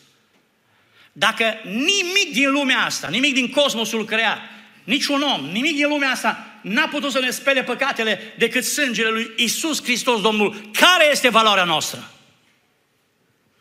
Dacă 1.12 1.44
nimic 1.64 2.32
din 2.32 2.50
lumea 2.50 2.84
asta, 2.84 3.08
nimic 3.08 3.34
din 3.34 3.50
cosmosul 3.50 4.04
creat, 4.04 4.38
niciun 4.84 5.22
om, 5.22 5.44
nimic 5.44 5.74
din 5.74 5.88
lumea 5.88 6.10
asta 6.10 6.49
n-a 6.62 6.88
putut 6.88 7.12
să 7.12 7.18
ne 7.20 7.30
spele 7.30 7.62
păcatele 7.62 8.20
decât 8.38 8.64
sângele 8.64 9.08
lui 9.08 9.30
Isus 9.36 9.82
Hristos 9.82 10.20
Domnul, 10.20 10.70
care 10.72 11.08
este 11.10 11.28
valoarea 11.28 11.64
noastră? 11.64 12.10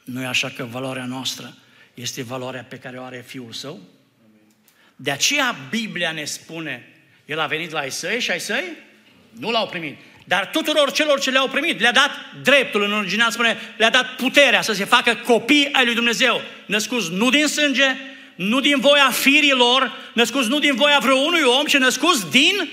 Nu 0.04 0.22
e 0.22 0.26
așa 0.26 0.50
că 0.56 0.68
valoarea 0.72 1.06
noastră 1.06 1.58
este 1.94 2.24
valoarea 2.24 2.66
pe 2.70 2.78
care 2.78 2.98
o 2.98 3.04
are 3.04 3.24
Fiul 3.28 3.54
Său? 3.54 3.80
De 4.96 5.12
aceea 5.12 5.56
Biblia 5.70 6.12
ne 6.12 6.24
spune, 6.24 6.94
El 7.26 7.40
a 7.40 7.46
venit 7.46 7.72
la 7.72 7.80
ai 7.80 7.92
săi 7.92 8.20
și 8.20 8.32
ai 8.32 8.40
săi 8.40 8.64
nu 9.30 9.52
l-au 9.52 9.68
primit. 9.68 9.98
Dar 10.26 10.50
tuturor 10.52 10.92
celor 10.92 11.20
ce 11.20 11.30
le-au 11.30 11.48
primit, 11.48 11.80
le-a 11.80 11.92
dat 11.92 12.12
dreptul, 12.44 12.84
în 12.84 12.94
original 12.94 13.32
spune, 13.32 13.58
le-a 13.78 13.90
dat 13.90 14.16
puterea 14.16 14.62
să 14.62 14.74
se 14.74 14.86
facă 14.86 15.16
copii 15.16 15.70
ai 15.72 15.86
lui 15.86 15.94
Dumnezeu, 15.94 16.42
născuți 16.66 17.12
nu 17.12 17.30
din 17.30 17.48
sânge, 17.48 17.96
nu 18.36 18.60
din 18.60 18.80
voia 18.80 19.12
firilor, 19.12 19.98
născuți 20.14 20.50
nu 20.50 20.60
din 20.60 20.76
voia 20.76 21.00
vreunui 21.00 21.42
om, 21.44 21.66
ci 21.66 21.78
născuți 21.78 22.32
din 22.32 22.70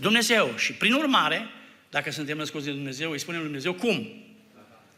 Dumnezeu. 0.00 0.56
Și 0.56 0.72
prin 0.72 0.92
urmare, 0.92 1.48
dacă 1.90 2.10
suntem 2.10 2.36
născuți 2.36 2.64
din 2.64 2.74
Dumnezeu, 2.74 3.10
îi 3.10 3.18
spunem 3.18 3.40
lui 3.40 3.48
Dumnezeu 3.48 3.74
cum? 3.74 4.24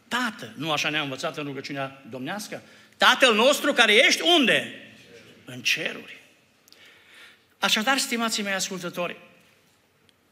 Tată. 0.07 0.53
Nu 0.57 0.71
așa 0.71 0.89
ne-a 0.89 1.01
învățat 1.01 1.37
în 1.37 1.43
rugăciunea 1.43 2.03
domnească? 2.09 2.61
Tatăl 2.97 3.35
nostru 3.35 3.73
care 3.73 3.93
ești 3.93 4.21
unde? 4.21 4.73
În 5.45 5.61
ceruri. 5.61 6.21
Așadar, 7.59 7.97
stimații 7.97 8.43
mei 8.43 8.53
ascultători, 8.53 9.17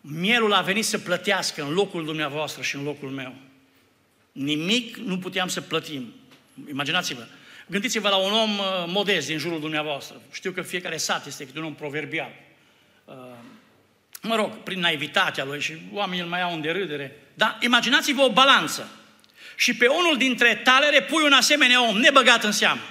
Mielul 0.01 0.53
a 0.53 0.61
venit 0.61 0.85
să 0.85 0.97
plătească 0.97 1.63
în 1.63 1.73
locul 1.73 2.05
dumneavoastră 2.05 2.61
și 2.61 2.75
în 2.75 2.83
locul 2.83 3.09
meu. 3.09 3.33
Nimic 4.31 4.95
nu 4.95 5.17
puteam 5.17 5.47
să 5.47 5.61
plătim. 5.61 6.13
Imaginați-vă. 6.69 7.25
Gândiți-vă 7.67 8.09
la 8.09 8.15
un 8.15 8.31
om 8.31 8.57
uh, 8.57 8.65
modest 8.87 9.27
din 9.27 9.37
jurul 9.37 9.59
dumneavoastră. 9.59 10.21
Știu 10.31 10.51
că 10.51 10.61
fiecare 10.61 10.97
sat 10.97 11.25
este 11.25 11.45
câte 11.45 11.59
un 11.59 11.65
om 11.65 11.75
proverbial. 11.75 12.31
Uh, 14.23 14.29
mă 14.29 14.35
rog, 14.35 14.63
prin 14.63 14.79
naivitatea 14.79 15.43
lui 15.43 15.61
și 15.61 15.73
oamenii 15.91 16.23
îl 16.23 16.29
mai 16.29 16.41
au 16.41 16.53
în 16.53 16.61
derâdere. 16.61 17.15
Dar 17.33 17.57
imaginați-vă 17.59 18.21
o 18.21 18.31
balanță. 18.31 18.89
Și 19.55 19.75
pe 19.75 19.87
unul 19.87 20.17
dintre 20.17 20.55
talere 20.55 21.01
pui 21.01 21.23
un 21.23 21.33
asemenea 21.33 21.87
om 21.87 21.97
nebăgat 21.97 22.43
în 22.43 22.51
seamă. 22.51 22.81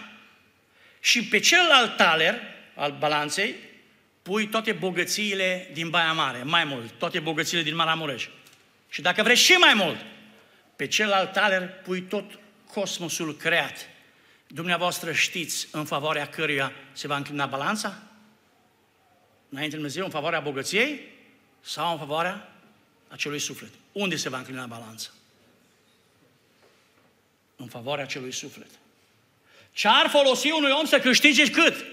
Și 1.01 1.25
pe 1.25 1.39
celălalt 1.39 1.97
taler 1.97 2.41
al 2.75 2.97
balanței 2.99 3.55
pui 4.23 4.47
toate 4.47 4.73
bogățiile 4.73 5.71
din 5.73 5.91
Baia 5.91 6.13
Mare, 6.13 6.43
mai 6.43 6.65
mult, 6.65 6.91
toate 6.99 7.21
bogățiile 7.21 7.63
din 7.63 7.75
Maramureș. 7.75 8.29
Și 8.89 9.03
dacă 9.03 9.23
vreți 9.23 9.43
și 9.43 9.53
mai 9.53 9.75
mult, 9.75 9.97
pe 10.77 10.87
celălalt 10.87 11.33
taler 11.33 11.69
pui 11.83 12.01
tot 12.01 12.39
cosmosul 12.73 13.37
creat. 13.37 13.89
Dumneavoastră 14.47 15.13
știți 15.13 15.69
în 15.73 15.85
favoarea 15.85 16.27
căruia 16.27 16.73
se 16.93 17.07
va 17.07 17.17
înclina 17.17 17.47
balanța? 17.47 18.03
Înainte 19.49 19.75
Dumnezeu, 19.75 20.05
în 20.05 20.11
favoarea 20.11 20.41
bogăției 20.41 21.01
sau 21.61 21.93
în 21.93 21.99
favoarea 21.99 22.53
acelui 23.09 23.39
suflet? 23.39 23.71
Unde 23.93 24.17
se 24.17 24.29
va 24.29 24.39
înclina 24.39 24.67
balanța? 24.67 25.09
În 27.57 27.67
favoarea 27.67 28.05
acelui 28.05 28.33
suflet. 28.33 28.71
Ce 29.73 29.89
ar 29.89 30.09
folosi 30.09 30.51
unui 30.51 30.71
om 30.71 30.85
să 30.85 30.99
câștige 30.99 31.51
cât? 31.51 31.85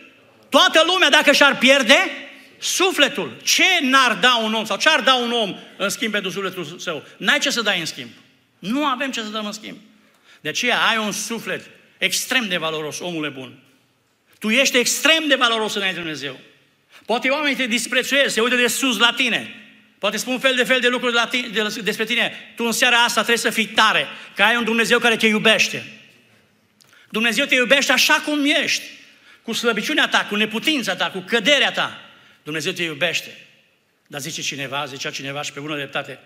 Toată 0.49 0.83
lumea, 0.85 1.09
dacă 1.09 1.31
și-ar 1.31 1.57
pierde 1.57 1.95
sufletul, 2.57 3.37
ce 3.43 3.63
n-ar 3.81 4.15
da 4.15 4.35
un 4.35 4.53
om 4.53 4.65
sau 4.65 4.77
ce 4.77 4.89
ar 4.89 5.01
da 5.01 5.15
un 5.15 5.31
om 5.31 5.55
în 5.77 5.89
schimb 5.89 6.11
pentru 6.11 6.31
sufletul 6.31 6.79
său? 6.79 7.03
N-ai 7.17 7.39
ce 7.39 7.49
să 7.49 7.61
dai 7.61 7.79
în 7.79 7.85
schimb. 7.85 8.09
Nu 8.59 8.85
avem 8.85 9.11
ce 9.11 9.21
să 9.21 9.27
dăm 9.27 9.45
în 9.45 9.51
schimb. 9.51 9.77
De 10.41 10.49
aceea 10.49 10.85
ai 10.85 10.97
un 10.97 11.11
suflet 11.11 11.69
extrem 11.97 12.47
de 12.47 12.57
valoros, 12.57 12.99
omule 12.99 13.29
bun. 13.29 13.59
Tu 14.39 14.49
ești 14.49 14.77
extrem 14.77 15.27
de 15.27 15.35
valoros 15.35 15.73
înainte 15.73 15.97
de 15.97 16.01
Dumnezeu. 16.01 16.39
Poate 17.07 17.29
oamenii 17.29 17.55
te 17.55 17.65
disprețuiesc, 17.65 18.33
se 18.33 18.41
uită 18.41 18.55
de 18.55 18.67
sus 18.67 18.97
la 18.97 19.13
tine. 19.15 19.55
Poate 19.99 20.17
spun 20.17 20.39
fel 20.39 20.55
de 20.55 20.63
fel 20.63 20.79
de 20.79 20.87
lucruri 20.87 21.13
la 21.13 21.27
tine, 21.27 21.47
de, 21.47 21.81
despre 21.81 22.05
tine. 22.05 22.53
Tu 22.55 22.63
în 22.63 22.71
seara 22.71 22.97
asta 22.97 23.21
trebuie 23.21 23.37
să 23.37 23.49
fii 23.49 23.67
tare, 23.67 24.07
că 24.35 24.43
ai 24.43 24.55
un 24.55 24.63
Dumnezeu 24.63 24.99
care 24.99 25.15
te 25.15 25.27
iubește. 25.27 25.83
Dumnezeu 27.09 27.45
te 27.45 27.55
iubește 27.55 27.91
așa 27.91 28.13
cum 28.13 28.45
ești 28.45 28.83
cu 29.41 29.53
slăbiciunea 29.53 30.07
ta, 30.07 30.25
cu 30.29 30.35
neputința 30.35 30.95
ta, 30.95 31.11
cu 31.11 31.19
căderea 31.19 31.71
ta. 31.71 32.01
Dumnezeu 32.43 32.71
te 32.71 32.83
iubește. 32.83 33.47
Dar 34.07 34.21
zice 34.21 34.41
cineva, 34.41 34.85
zicea 34.85 35.09
cineva 35.09 35.41
și 35.41 35.51
pe 35.51 35.59
bună 35.59 35.75
dreptate, 35.75 36.19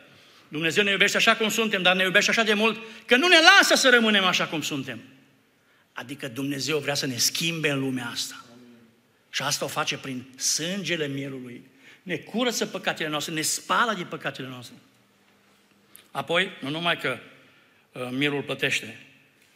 Dumnezeu 0.47 0.83
ne 0.83 0.91
iubește 0.91 1.17
așa 1.17 1.35
cum 1.35 1.49
suntem, 1.49 1.81
dar 1.81 1.95
ne 1.95 2.03
iubește 2.03 2.29
așa 2.29 2.43
de 2.43 2.53
mult 2.53 2.79
că 3.05 3.15
nu 3.15 3.27
ne 3.27 3.39
lasă 3.57 3.75
să 3.75 3.89
rămânem 3.89 4.23
așa 4.23 4.45
cum 4.45 4.61
suntem. 4.61 4.99
Adică 5.93 6.27
Dumnezeu 6.27 6.77
vrea 6.77 6.95
să 6.95 7.05
ne 7.05 7.17
schimbe 7.17 7.69
în 7.69 7.79
lumea 7.79 8.09
asta. 8.13 8.45
Și 9.33 9.41
asta 9.41 9.65
o 9.65 9.67
face 9.67 9.97
prin 9.97 10.25
sângele 10.37 11.07
mielului. 11.07 11.63
Ne 12.03 12.17
curăță 12.17 12.65
păcatele 12.65 13.09
noastre, 13.09 13.33
ne 13.33 13.41
spală 13.41 13.93
din 13.93 14.05
păcatele 14.05 14.47
noastre. 14.47 14.75
Apoi, 16.11 16.49
nu 16.61 16.69
numai 16.69 16.97
că 16.97 17.19
uh, 17.91 18.09
mielul 18.11 18.41
plătește, 18.41 19.05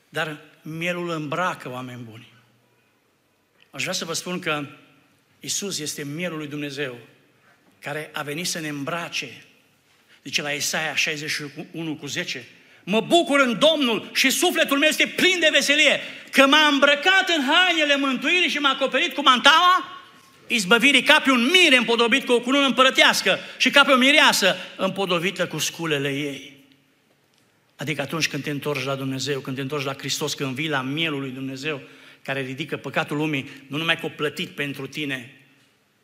dar 0.10 0.41
mielul 0.62 1.10
îmbracă 1.10 1.70
oameni 1.70 2.03
buni. 2.03 2.34
Aș 3.70 3.82
vrea 3.82 3.94
să 3.94 4.05
vă 4.05 4.13
spun 4.13 4.39
că 4.39 4.65
Isus 5.39 5.79
este 5.79 6.03
mielul 6.03 6.38
lui 6.38 6.48
Dumnezeu 6.48 6.98
care 7.79 8.10
a 8.13 8.24
venit 8.24 8.48
să 8.48 8.60
ne 8.60 8.67
îmbrace. 8.67 9.44
Zice 10.24 10.41
la 10.41 10.51
Isaia 10.51 10.96
61 10.96 11.96
cu 11.96 12.05
10, 12.05 12.46
Mă 12.88 13.01
bucur 13.01 13.39
în 13.39 13.60
Domnul 13.60 14.10
și 14.13 14.30
sufletul 14.30 14.77
meu 14.77 14.89
este 14.89 15.13
plin 15.15 15.39
de 15.39 15.50
veselie, 15.51 16.00
că 16.32 16.48
m-a 16.48 16.68
îmbrăcat 16.68 17.30
în 17.38 17.44
hainele 17.44 17.96
mântuirii 17.96 18.50
și 18.50 18.58
m-a 18.58 18.70
acoperit 18.70 19.13
cu 19.13 19.22
mantaua 19.22 19.96
izbăvirii 20.48 21.04
ca 21.04 21.20
pe 21.20 21.32
un 21.32 21.50
mire 21.51 21.77
împodobit 21.77 22.25
cu 22.25 22.32
o 22.32 22.39
cunună 22.39 22.65
împărătească 22.65 23.39
și 23.58 23.70
ca 23.70 23.84
pe 23.84 23.92
o 23.92 23.98
mireasă 23.98 24.56
împodobită 24.77 25.48
cu 25.48 25.58
sculele 25.58 26.10
ei. 26.10 26.54
Adică 27.75 28.01
atunci 28.01 28.27
când 28.27 28.44
te 28.44 28.50
întorci 28.50 28.84
la 28.84 28.96
Dumnezeu, 28.96 29.39
când 29.39 29.56
te 29.56 29.62
întorci 29.62 29.86
la 29.86 29.94
Hristos, 29.94 30.34
când 30.34 30.56
vii 30.56 30.70
la 30.70 30.82
mielul 30.82 31.20
lui 31.20 31.30
Dumnezeu, 31.30 31.82
care 32.22 32.42
ridică 32.42 32.77
păcatul 32.77 33.18
lumii, 33.18 33.50
nu 33.68 33.77
numai 33.77 34.00
că 34.00 34.06
o 34.06 34.10
plătit 34.10 34.50
pentru 34.50 34.88
tine, 34.88 35.42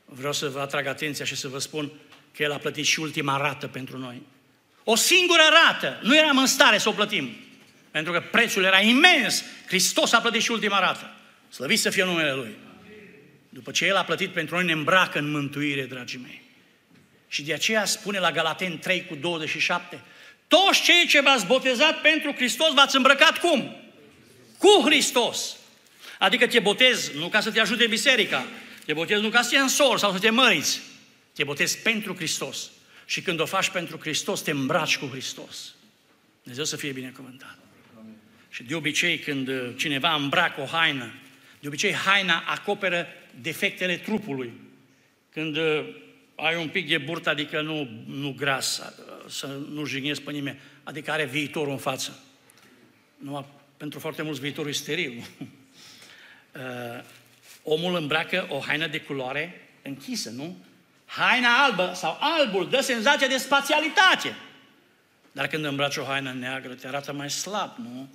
vreau 0.05 0.33
să 0.33 0.49
vă 0.49 0.59
atrag 0.59 0.87
atenția 0.87 1.25
și 1.25 1.35
să 1.35 1.47
vă 1.47 1.59
spun 1.59 1.91
că 2.35 2.43
El 2.43 2.51
a 2.51 2.57
plătit 2.57 2.85
și 2.85 2.99
ultima 2.99 3.37
rată 3.37 3.67
pentru 3.67 3.97
noi. 3.97 4.21
O 4.83 4.95
singură 4.95 5.41
rată, 5.65 5.99
nu 6.01 6.17
eram 6.17 6.37
în 6.37 6.47
stare 6.47 6.77
să 6.77 6.89
o 6.89 6.91
plătim, 6.91 7.35
pentru 7.91 8.11
că 8.11 8.23
prețul 8.31 8.63
era 8.63 8.79
imens. 8.79 9.43
Hristos 9.67 10.11
a 10.11 10.21
plătit 10.21 10.41
și 10.41 10.51
ultima 10.51 10.79
rată. 10.79 11.15
Slăvit 11.49 11.79
să 11.79 11.89
fie 11.89 12.03
numele 12.03 12.33
Lui. 12.33 12.55
După 13.49 13.71
ce 13.71 13.85
El 13.85 13.95
a 13.95 14.03
plătit 14.03 14.29
pentru 14.29 14.55
noi, 14.55 14.65
ne 14.65 14.71
îmbracă 14.71 15.19
în 15.19 15.31
mântuire, 15.31 15.85
dragii 15.85 16.19
mei. 16.23 16.41
Și 17.27 17.43
de 17.43 17.53
aceea 17.53 17.85
spune 17.85 18.19
la 18.19 18.31
Galaten 18.31 18.79
3 18.79 19.05
cu 19.05 19.15
27, 19.15 20.01
toți 20.47 20.81
cei 20.81 21.07
ce 21.07 21.21
v-ați 21.21 21.45
botezat 21.45 22.01
pentru 22.01 22.33
Hristos 22.33 22.73
v-ați 22.73 22.95
îmbrăcat 22.95 23.37
cum? 23.37 23.75
Cu 24.57 24.81
Hristos. 24.85 25.55
Adică 26.19 26.47
te 26.47 26.59
botezi 26.59 27.11
nu 27.17 27.27
ca 27.27 27.39
să 27.39 27.51
te 27.51 27.59
ajute 27.59 27.87
biserica, 27.87 28.45
te 28.85 28.93
botezi 28.93 29.21
nu 29.21 29.29
ca 29.29 29.41
să 29.41 29.49
te 29.49 29.57
însori 29.57 29.99
sau 29.99 30.11
să 30.11 30.19
te 30.19 30.29
măriți, 30.29 30.79
te 31.33 31.43
botezi 31.43 31.77
pentru 31.77 32.15
Hristos. 32.15 32.69
Și 33.11 33.21
când 33.21 33.39
o 33.39 33.45
faci 33.45 33.69
pentru 33.69 33.97
Hristos, 33.97 34.41
te 34.41 34.51
îmbraci 34.51 34.97
cu 34.97 35.05
Hristos. 35.05 35.73
Dumnezeu 36.41 36.65
să 36.65 36.75
fie 36.75 36.91
binecuvântat. 36.91 37.57
Amin. 37.99 38.15
Și 38.49 38.63
de 38.63 38.75
obicei 38.75 39.19
când 39.19 39.49
cineva 39.75 40.13
îmbracă 40.13 40.61
o 40.61 40.65
haină, 40.65 41.13
de 41.59 41.67
obicei 41.67 41.93
haina 41.93 42.43
acoperă 42.47 43.07
defectele 43.41 43.97
trupului. 43.97 44.51
Când 45.29 45.57
uh, 45.57 45.85
ai 46.35 46.55
un 46.55 46.69
pic 46.69 46.87
de 46.87 46.97
burtă, 46.97 47.29
adică 47.29 47.61
nu, 47.61 48.03
nu 48.05 48.33
gras, 48.37 48.77
uh, 48.77 49.29
să 49.29 49.59
nu 49.69 49.85
jignesc 49.85 50.21
pe 50.21 50.31
nimeni, 50.31 50.59
adică 50.83 51.11
are 51.11 51.25
viitorul 51.25 51.71
în 51.71 51.77
față. 51.77 52.19
Nu, 53.17 53.45
pentru 53.77 53.99
foarte 53.99 54.21
mulți 54.21 54.39
viitorul 54.39 54.69
e 54.69 54.73
steril. 54.73 55.13
uh, 55.37 57.03
omul 57.63 57.95
îmbracă 57.95 58.47
o 58.49 58.59
haină 58.59 58.87
de 58.87 58.99
culoare 58.99 59.69
închisă, 59.81 60.29
nu? 60.29 60.57
Haina 61.17 61.63
albă 61.63 61.91
sau 61.95 62.17
albul 62.19 62.69
dă 62.69 62.81
senzația 62.81 63.27
de 63.27 63.37
spațialitate. 63.37 64.35
Dar 65.31 65.47
când 65.47 65.65
îmbraci 65.65 65.97
o 65.97 66.03
haină 66.03 66.31
neagră, 66.31 66.73
te 66.73 66.87
arată 66.87 67.13
mai 67.13 67.29
slab, 67.29 67.71
nu? 67.77 68.09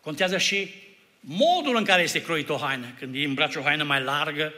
Contează 0.00 0.38
și 0.38 0.74
modul 1.20 1.76
în 1.76 1.84
care 1.84 2.02
este 2.02 2.22
croit 2.22 2.48
o 2.48 2.56
haină. 2.56 2.86
Când 2.98 3.14
îi 3.14 3.24
îmbraci 3.24 3.54
o 3.54 3.62
haină 3.62 3.84
mai 3.84 4.02
largă, 4.02 4.52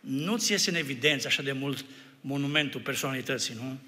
nu 0.00 0.36
ți 0.36 0.50
iese 0.50 0.70
în 0.70 0.76
evidență 0.76 1.26
așa 1.26 1.42
de 1.42 1.52
mult 1.52 1.84
monumentul 2.20 2.80
personalității, 2.80 3.54
nu? 3.54 3.78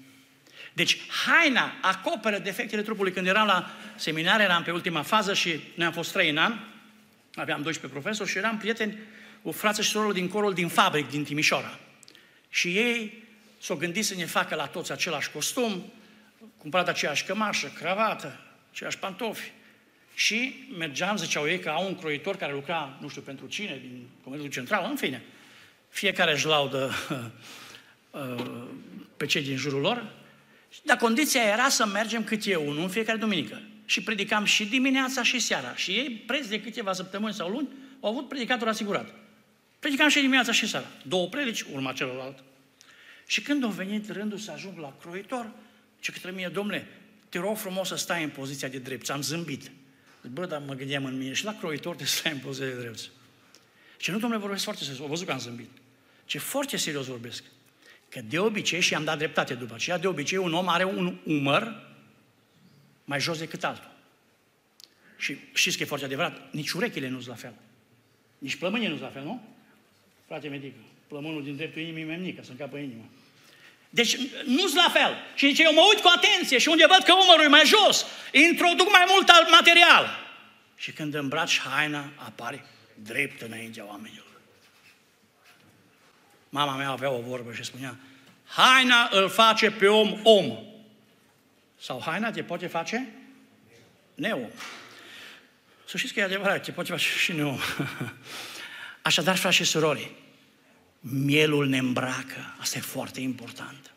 Deci 0.73 0.97
haina 1.25 1.73
acoperă 1.81 2.37
defectele 2.37 2.81
trupului. 2.81 3.11
Când 3.11 3.27
eram 3.27 3.47
la 3.47 3.71
seminar, 3.95 4.39
eram 4.39 4.63
pe 4.63 4.71
ultima 4.71 5.01
fază 5.01 5.33
și 5.33 5.59
noi 5.75 5.85
am 5.85 5.93
fost 5.93 6.11
trei 6.11 6.29
în 6.29 6.37
an, 6.37 6.53
aveam 7.35 7.61
12 7.61 7.99
profesori 7.99 8.29
și 8.29 8.37
eram 8.37 8.57
prieteni 8.57 8.97
cu 9.41 9.51
frață 9.51 9.81
și 9.81 9.89
sorul 9.89 10.13
din 10.13 10.27
corul 10.27 10.53
din 10.53 10.67
fabric, 10.67 11.09
din 11.09 11.23
Timișoara. 11.23 11.79
Și 12.55 12.77
ei 12.77 13.23
s-au 13.59 13.75
gândit 13.75 14.05
să 14.05 14.15
ne 14.15 14.25
facă 14.25 14.55
la 14.55 14.67
toți 14.67 14.91
același 14.91 15.31
costum, 15.31 15.91
cumpărat 16.57 16.87
aceeași 16.87 17.25
cămașă, 17.25 17.71
cravată, 17.79 18.39
aceiași 18.71 18.97
pantofi. 18.97 19.51
Și 20.13 20.67
mergeam, 20.77 21.17
ziceau 21.17 21.47
ei, 21.47 21.59
că 21.59 21.69
au 21.69 21.85
un 21.87 21.95
croitor 21.95 22.35
care 22.35 22.53
lucra, 22.53 22.97
nu 23.01 23.07
știu 23.07 23.21
pentru 23.21 23.47
cine, 23.47 23.77
din 23.81 24.07
Comerțul 24.23 24.49
Central, 24.49 24.87
în 24.89 24.95
fine. 24.95 25.23
Fiecare 25.89 26.33
își 26.33 26.45
laudă 26.45 26.93
uh, 28.11 28.67
pe 29.17 29.25
cei 29.25 29.43
din 29.43 29.57
jurul 29.57 29.81
lor. 29.81 30.13
Dar 30.83 30.97
condiția 30.97 31.41
era 31.41 31.69
să 31.69 31.85
mergem 31.85 32.23
câte 32.23 32.55
unul 32.55 32.81
în 32.81 32.89
fiecare 32.89 33.17
duminică. 33.17 33.61
Și 33.85 34.03
predicam 34.03 34.45
și 34.45 34.65
dimineața 34.65 35.23
și 35.23 35.39
seara. 35.39 35.75
Și 35.75 35.91
ei, 35.91 36.09
preț 36.09 36.45
de 36.45 36.61
câteva 36.61 36.93
săptămâni 36.93 37.33
sau 37.33 37.49
luni, 37.49 37.67
au 37.99 38.09
avut 38.09 38.27
predicator 38.27 38.67
asigurat. 38.67 39.24
Predicam 39.85 40.09
și 40.09 40.19
dimineața 40.19 40.51
și 40.51 40.67
seara. 40.67 40.85
Două 41.03 41.27
predici, 41.27 41.61
urma 41.61 41.93
celălalt. 41.93 42.43
Și 43.25 43.41
când 43.41 43.63
a 43.63 43.67
venit 43.67 44.09
rândul 44.09 44.37
să 44.37 44.51
ajung 44.51 44.77
la 44.77 44.95
croitor, 45.01 45.51
ce 45.99 46.11
către 46.11 46.31
mine, 46.31 46.47
domnule, 46.47 46.87
te 47.29 47.39
rog 47.39 47.57
frumos 47.57 47.87
să 47.87 47.95
stai 47.95 48.23
în 48.23 48.29
poziția 48.29 48.67
de 48.67 48.77
drept. 48.77 49.09
Am 49.09 49.21
zâmbit. 49.21 49.71
Bă, 50.31 50.45
dar 50.45 50.61
mă 50.67 50.73
gândeam 50.73 51.05
în 51.05 51.17
mine 51.17 51.33
și 51.33 51.43
la 51.43 51.57
croitor 51.57 51.95
de 51.95 52.03
stai 52.15 52.31
în 52.31 52.37
poziția 52.37 52.75
de 52.75 52.81
drept. 52.81 53.09
Și 53.97 54.11
nu, 54.11 54.19
domnule, 54.19 54.41
vorbesc 54.41 54.63
foarte 54.63 54.83
serios. 54.83 55.03
O 55.05 55.07
văzut 55.07 55.25
că 55.25 55.31
am 55.31 55.39
zâmbit. 55.39 55.69
Ce 56.25 56.37
foarte 56.37 56.77
serios 56.77 57.05
vorbesc. 57.05 57.43
Că 58.09 58.21
de 58.27 58.39
obicei, 58.39 58.81
și 58.81 58.95
am 58.95 59.03
dat 59.03 59.17
dreptate 59.17 59.53
după 59.53 59.73
aceea, 59.73 59.97
de 59.97 60.07
obicei 60.07 60.37
un 60.37 60.53
om 60.53 60.67
are 60.67 60.83
un 60.83 61.17
umăr 61.25 61.93
mai 63.03 63.19
jos 63.19 63.37
decât 63.37 63.63
altul. 63.63 63.91
Și 65.17 65.37
știți 65.53 65.77
că 65.77 65.83
e 65.83 65.85
foarte 65.85 66.05
adevărat, 66.05 66.53
nici 66.53 66.71
urechile 66.71 67.07
nu 67.07 67.15
sunt 67.15 67.29
la 67.29 67.35
fel. 67.35 67.53
Nici 68.37 68.55
plămânii 68.55 68.87
nu 68.87 68.97
sunt 68.97 69.05
la 69.05 69.19
fel, 69.19 69.23
nu? 69.23 69.54
Frate 70.27 70.47
medică, 70.47 70.77
plămânul 71.07 71.43
din 71.43 71.55
dreptul 71.55 71.81
inimii 71.81 72.03
mai 72.03 72.15
mică, 72.15 72.41
să 72.43 72.51
încapă 72.51 72.77
inima. 72.77 73.03
Deci 73.89 74.17
nu 74.45 74.59
sunt 74.59 74.75
la 74.75 74.89
fel. 74.89 75.15
Și 75.35 75.47
zice, 75.47 75.63
eu 75.63 75.73
mă 75.73 75.81
uit 75.89 75.99
cu 75.99 76.11
atenție 76.15 76.57
și 76.57 76.67
unde 76.67 76.85
văd 76.87 77.03
că 77.03 77.13
umărul 77.13 77.43
e 77.43 77.47
mai 77.47 77.65
jos, 77.65 78.05
introduc 78.31 78.91
mai 78.91 79.05
mult 79.07 79.29
alt 79.29 79.49
material. 79.49 80.19
Și 80.75 80.91
când 80.91 81.13
îmbraci 81.13 81.59
haina, 81.59 82.11
apare 82.15 82.65
drept 82.93 83.41
înaintea 83.41 83.85
oamenilor. 83.85 84.25
Mama 86.49 86.75
mea 86.75 86.89
avea 86.89 87.11
o 87.11 87.21
vorbă 87.21 87.53
și 87.53 87.63
spunea, 87.63 87.97
haina 88.45 89.09
îl 89.11 89.29
face 89.29 89.71
pe 89.71 89.87
om 89.87 90.19
om. 90.23 90.57
Sau 91.79 92.01
haina 92.05 92.31
te 92.31 92.43
poate 92.43 92.67
face 92.67 93.07
neom. 94.15 94.49
Să 95.85 95.97
știți 95.97 96.13
că 96.13 96.19
e 96.19 96.23
adevărat, 96.23 96.63
te 96.63 96.71
poate 96.71 96.91
face 96.91 97.07
și 97.07 97.31
neom. 97.31 97.59
Așadar, 99.05 99.37
frați 99.37 99.55
și 99.55 99.63
surori, 99.63 100.11
mielul 100.99 101.67
ne 101.67 101.77
îmbracă. 101.77 102.55
Asta 102.59 102.77
e 102.77 102.81
foarte 102.81 103.21
important. 103.21 103.93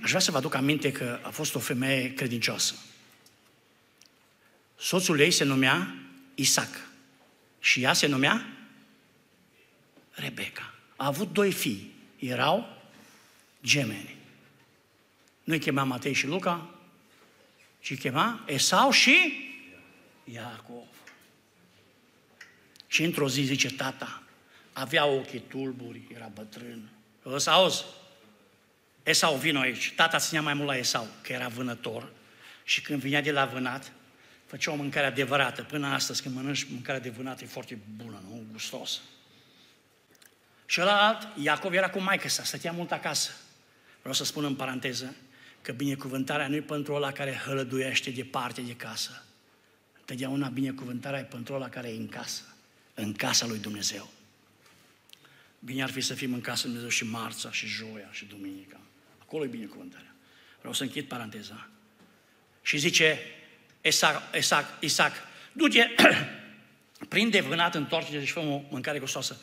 Aș 0.00 0.08
vrea 0.08 0.20
să 0.20 0.30
vă 0.30 0.36
aduc 0.36 0.54
aminte 0.54 0.92
că 0.92 1.20
a 1.22 1.28
fost 1.28 1.54
o 1.54 1.58
femeie 1.58 2.14
credincioasă. 2.14 2.74
Soțul 4.78 5.20
ei 5.20 5.30
se 5.30 5.44
numea 5.44 5.94
Isaac 6.34 6.88
și 7.60 7.82
ea 7.82 7.92
se 7.92 8.06
numea 8.06 8.46
Rebecca. 10.10 10.74
A 10.96 11.06
avut 11.06 11.32
doi 11.32 11.52
fii. 11.52 11.94
Erau 12.18 12.82
gemeni. 13.62 14.16
Nu-i 15.44 15.58
chema 15.58 15.82
Matei 15.82 16.12
și 16.12 16.26
Luca, 16.26 16.74
ci 17.80 17.98
chema 17.98 18.44
Esau 18.46 18.90
și 18.90 19.48
Iacov. 20.24 20.99
Și 22.90 23.04
într-o 23.04 23.28
zi 23.28 23.42
zice 23.42 23.70
tata, 23.70 24.22
avea 24.72 25.04
ochii 25.04 25.44
tulburi, 25.48 26.00
era 26.14 26.30
bătrân. 26.34 26.88
Ăsta, 27.26 27.52
auzi, 27.52 27.84
Esau, 29.02 29.36
vino 29.36 29.60
aici. 29.60 29.92
Tata 29.96 30.18
ținea 30.18 30.42
mai 30.42 30.54
mult 30.54 30.68
la 30.68 30.76
Esau, 30.76 31.08
că 31.22 31.32
era 31.32 31.48
vânător. 31.48 32.12
Și 32.64 32.82
când 32.82 33.00
vinea 33.00 33.22
de 33.22 33.32
la 33.32 33.44
vânat, 33.44 33.92
făcea 34.46 34.72
o 34.72 34.74
mâncare 34.74 35.06
adevărată. 35.06 35.62
Până 35.62 35.86
astăzi, 35.86 36.22
când 36.22 36.34
mănânci 36.34 36.66
mâncarea 36.70 37.00
de 37.00 37.10
vânat, 37.10 37.40
e 37.40 37.46
foarte 37.46 37.78
bună, 37.96 38.22
nu? 38.28 38.42
Gustos. 38.52 39.00
Și 40.66 40.80
ălalt, 40.80 41.28
Iacov 41.42 41.72
era 41.72 41.90
cu 41.90 41.98
maică 41.98 42.28
sa, 42.28 42.42
stătea 42.42 42.72
mult 42.72 42.92
acasă. 42.92 43.30
Vreau 43.98 44.14
să 44.14 44.24
spun 44.24 44.44
în 44.44 44.54
paranteză 44.54 45.14
că 45.62 45.72
binecuvântarea 45.72 46.48
nu 46.48 46.54
e 46.54 46.60
pentru 46.60 46.94
ăla 46.94 47.12
care 47.12 47.42
hălăduiește 47.44 48.10
departe 48.10 48.60
de 48.60 48.74
casă. 48.74 49.24
Totdeauna 50.04 50.48
binecuvântarea 50.48 51.18
e 51.18 51.22
pentru 51.22 51.54
ăla 51.54 51.68
care 51.68 51.88
e 51.88 51.96
în 51.96 52.08
casă, 52.08 52.42
în 53.00 53.12
casa 53.12 53.46
lui 53.46 53.58
Dumnezeu. 53.58 54.10
Bine 55.58 55.82
ar 55.82 55.90
fi 55.90 56.00
să 56.00 56.14
fim 56.14 56.32
în 56.32 56.40
casa 56.40 56.62
lui 56.62 56.72
Dumnezeu 56.72 56.88
și 56.88 57.04
marța, 57.04 57.52
și 57.52 57.66
joia, 57.66 58.08
și 58.10 58.24
duminica. 58.24 58.80
Acolo 59.18 59.44
e 59.44 59.46
binecuvântarea. 59.46 60.14
Vreau 60.58 60.74
să 60.74 60.82
închid 60.82 61.04
paranteza. 61.04 61.68
Și 62.62 62.78
zice 62.78 63.18
Isaac, 63.80 64.34
Isaac, 64.36 64.64
Isaac 64.80 65.12
du-te, 65.52 65.86
prinde 67.08 67.40
vânat, 67.40 67.74
întoarce 67.74 68.24
și 68.24 68.32
fă 68.32 68.40
o 68.40 68.62
mâncare 68.70 68.98
gustoasă. 68.98 69.36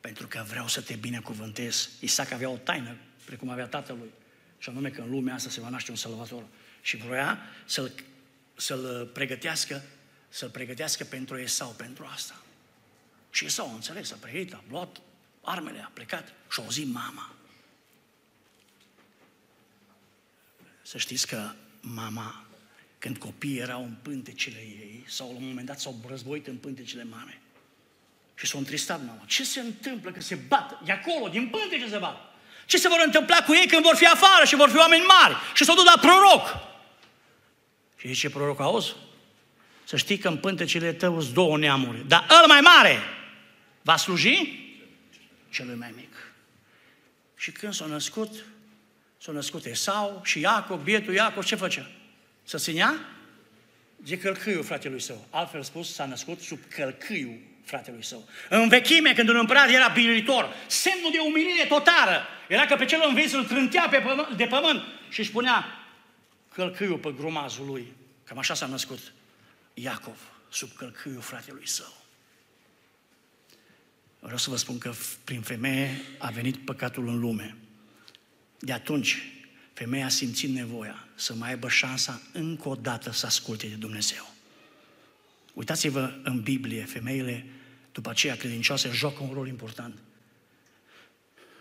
Pentru 0.00 0.26
că 0.26 0.44
vreau 0.48 0.68
să 0.68 0.80
te 0.80 0.94
binecuvântez. 0.94 1.90
Isaac 2.00 2.30
avea 2.30 2.48
o 2.48 2.56
taină, 2.56 2.96
precum 3.24 3.48
avea 3.48 3.66
tatălui. 3.66 4.10
Și 4.58 4.68
anume 4.68 4.88
că 4.90 5.00
în 5.00 5.10
lumea 5.10 5.34
asta 5.34 5.50
se 5.50 5.60
va 5.60 5.68
naște 5.68 5.90
un 5.90 5.96
salvator. 5.96 6.44
Și 6.82 6.96
vroia 6.96 7.38
să-l, 7.64 7.92
să-l 8.54 9.10
pregătească, 9.12 9.82
să-l 10.28 10.48
pregătească 10.48 11.04
pentru 11.04 11.38
Esau, 11.38 11.68
pentru 11.68 12.08
asta. 12.12 12.42
Și 13.32 13.44
Esau 13.44 13.70
a 13.70 13.74
înțeles, 13.74 14.12
a 14.12 14.16
pregătit, 14.20 14.52
a 14.52 14.62
luat 14.70 15.00
armele, 15.40 15.82
a 15.84 15.90
plecat 15.92 16.32
și 16.50 16.60
a 16.60 16.62
auzit 16.62 16.92
mama. 16.92 17.30
Să 20.82 20.98
știți 20.98 21.26
că 21.26 21.52
mama 21.80 22.44
când 22.98 23.16
copiii 23.16 23.58
erau 23.58 23.82
în 23.82 23.94
pântecele 24.02 24.58
ei, 24.58 25.04
sau 25.08 25.26
la 25.26 25.36
un 25.36 25.46
moment 25.46 25.66
dat 25.66 25.80
s-au 25.80 25.94
războit 26.08 26.46
în 26.46 26.56
pântecele 26.56 27.04
mame. 27.04 27.40
Și 28.34 28.46
s-au 28.46 28.58
întristat 28.58 28.98
mama. 28.98 29.22
Ce 29.26 29.44
se 29.44 29.60
întâmplă 29.60 30.10
că 30.10 30.20
se 30.20 30.34
bat? 30.34 30.78
E 30.86 30.92
acolo, 30.92 31.28
din 31.28 31.48
pântece 31.48 31.88
se 31.88 31.98
bat. 31.98 32.16
Ce 32.66 32.78
se 32.78 32.88
vor 32.88 33.02
întâmpla 33.04 33.44
cu 33.44 33.54
ei 33.54 33.66
când 33.66 33.82
vor 33.82 33.96
fi 33.96 34.06
afară 34.06 34.44
și 34.44 34.54
vor 34.54 34.68
fi 34.68 34.76
oameni 34.76 35.04
mari? 35.04 35.36
Și 35.54 35.64
s-au 35.64 35.74
dus 35.74 35.84
la 35.84 35.98
proroc. 36.00 36.56
Și 37.96 38.08
zice 38.08 38.30
proroc, 38.30 38.60
auzi? 38.60 38.94
Să 39.84 39.96
știi 39.96 40.18
că 40.18 40.28
în 40.28 40.36
pântecele 40.36 40.92
tău 40.92 41.20
sunt 41.20 41.34
două 41.34 41.58
neamuri. 41.58 42.08
Dar 42.08 42.26
ăl 42.42 42.46
mai 42.46 42.60
mare 42.60 42.98
va 43.82 43.96
sluji 43.96 44.60
celui 45.50 45.74
mai 45.74 45.92
mic. 45.96 46.32
Și 47.36 47.50
când 47.50 47.74
s-a 47.74 47.86
născut, 47.86 48.44
s-a 49.18 49.32
născut 49.32 49.64
Esau 49.64 50.20
și 50.24 50.40
Iacob, 50.40 50.82
bietul 50.82 51.14
Iacob, 51.14 51.44
ce 51.44 51.54
făcea? 51.54 51.90
Să 52.42 52.58
ținea 52.58 52.94
de 53.96 54.18
călcâiul 54.18 54.64
fratelui 54.64 55.00
său. 55.00 55.26
Altfel 55.30 55.62
spus, 55.62 55.94
s-a 55.94 56.04
născut 56.04 56.40
sub 56.40 56.58
călcâiul 56.68 57.38
fratelui 57.64 58.04
său. 58.04 58.28
În 58.48 58.68
vechime, 58.68 59.12
când 59.14 59.28
un 59.28 59.36
împărat 59.36 59.68
era 59.68 59.88
bilitor, 59.88 60.54
semnul 60.66 61.10
de 61.10 61.18
umilire 61.18 61.66
totală 61.68 62.26
era 62.48 62.66
că 62.66 62.76
pe 62.76 62.84
cel 62.84 63.04
învins 63.08 63.32
îl 63.32 63.44
trântea 63.44 63.88
pe 63.90 63.98
pământ, 63.98 64.36
de 64.36 64.46
pământ 64.46 64.82
și 65.08 65.20
își 65.20 65.30
punea 65.30 65.64
călcâiul 66.54 66.98
pe 66.98 67.14
grumazul 67.16 67.66
lui. 67.66 67.92
Cam 68.24 68.38
așa 68.38 68.54
s-a 68.54 68.66
născut 68.66 69.12
Iacov, 69.74 70.18
sub 70.50 70.68
călcâiul 70.76 71.20
fratelui 71.20 71.68
său. 71.68 72.01
Vreau 74.24 74.38
să 74.38 74.50
vă 74.50 74.56
spun 74.56 74.78
că 74.78 74.92
prin 75.24 75.40
femeie 75.40 76.00
a 76.18 76.30
venit 76.30 76.56
păcatul 76.56 77.08
în 77.08 77.18
lume. 77.18 77.56
De 78.58 78.72
atunci, 78.72 79.22
femeia 79.72 80.04
a 80.04 80.08
simțit 80.08 80.50
nevoia 80.50 81.08
să 81.14 81.34
mai 81.34 81.48
aibă 81.48 81.68
șansa 81.68 82.20
încă 82.32 82.68
o 82.68 82.74
dată 82.74 83.12
să 83.12 83.26
asculte 83.26 83.66
de 83.66 83.74
Dumnezeu. 83.74 84.34
Uitați-vă 85.52 86.12
în 86.22 86.40
Biblie, 86.40 86.84
femeile 86.84 87.46
după 87.92 88.10
aceea 88.10 88.36
credincioase 88.36 88.90
joacă 88.92 89.22
un 89.22 89.32
rol 89.32 89.48
important. 89.48 89.94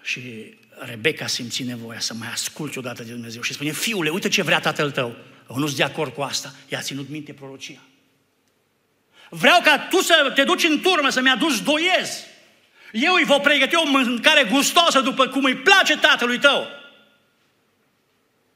Și 0.04 0.54
Rebecca 0.70 1.28
simți 1.28 1.64
nevoia 1.64 2.00
să 2.00 2.14
mai 2.14 2.32
asculte 2.32 2.80
odată 2.80 3.04
de 3.04 3.12
Dumnezeu 3.12 3.42
și 3.42 3.54
spune, 3.54 3.72
fiule, 3.72 4.10
uite 4.10 4.30
ce 4.30 4.42
vrea 4.42 4.60
tatăl 4.60 4.92
tău. 4.92 5.16
Eu 5.50 5.58
nu-s 5.58 5.76
de 5.76 5.84
acord 5.84 6.14
cu 6.14 6.22
asta. 6.22 6.56
I-a 6.70 6.82
ținut 6.82 7.10
minte 7.10 7.34
prorocia. 7.34 7.82
Vreau 9.30 9.62
ca 9.62 9.88
tu 9.90 9.98
să 9.98 10.32
te 10.36 10.44
duci 10.44 10.64
în 10.64 10.82
turmă, 10.82 11.10
să-mi 11.10 11.30
aduci 11.30 11.60
doiez. 11.60 12.30
Eu 12.92 13.14
îi 13.14 13.24
vă 13.24 13.40
pregăti 13.40 13.76
o 13.76 13.90
mâncare 13.90 14.44
gustoasă 14.44 15.02
după 15.02 15.28
cum 15.28 15.44
îi 15.44 15.56
place 15.56 15.98
tatălui 15.98 16.40
tău. 16.40 16.68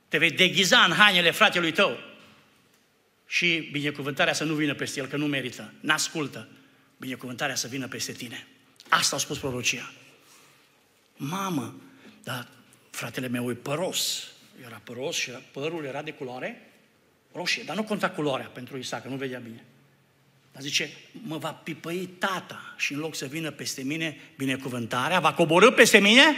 Te 0.08 0.18
vei 0.18 0.32
deghiza 0.32 0.84
în 0.84 0.92
hainele 0.92 1.32
fratelui 1.32 1.72
tău. 1.72 1.98
Și 3.28 3.70
binecuvântarea 3.72 4.34
să 4.34 4.44
nu 4.44 4.54
vină 4.54 4.74
peste 4.74 5.00
el, 5.00 5.08
că 5.08 5.18
nu 5.18 5.26
merită, 5.26 5.74
n-ascultă. 5.80 6.48
Binecuvântarea 6.98 7.56
să 7.56 7.68
vină 7.68 7.88
peste 7.88 8.12
tine. 8.12 8.48
Asta 8.90 9.16
a 9.16 9.20
spus 9.20 9.38
prorocia. 9.38 9.92
Mamă, 11.16 11.76
dar 12.24 12.48
fratele 12.90 13.28
meu 13.28 13.50
e 13.50 13.54
păros. 13.54 14.28
Era 14.66 14.82
păros 14.84 15.16
și 15.16 15.30
părul 15.30 15.86
era 15.86 16.02
de 16.02 16.12
culoare 16.12 16.70
roșie, 17.36 17.64
dar 17.64 17.76
nu 17.76 17.84
conta 17.84 18.10
culoarea 18.10 18.46
pentru 18.46 18.78
Isaac, 18.78 19.02
că 19.02 19.08
nu 19.08 19.16
vedea 19.16 19.40
bine. 19.40 19.64
Dar 20.56 20.64
zice, 20.64 20.90
mă 21.12 21.38
va 21.38 21.50
pipăi 21.50 22.10
tata 22.20 22.74
și 22.78 22.94
în 22.94 23.00
loc 23.00 23.16
să 23.16 23.26
vină 23.26 23.52
peste 23.52 23.84
mine 23.84 24.18
binecuvântarea, 24.38 25.20
va 25.20 25.34
coborâ 25.34 25.72
peste 25.72 26.00
mine 26.00 26.36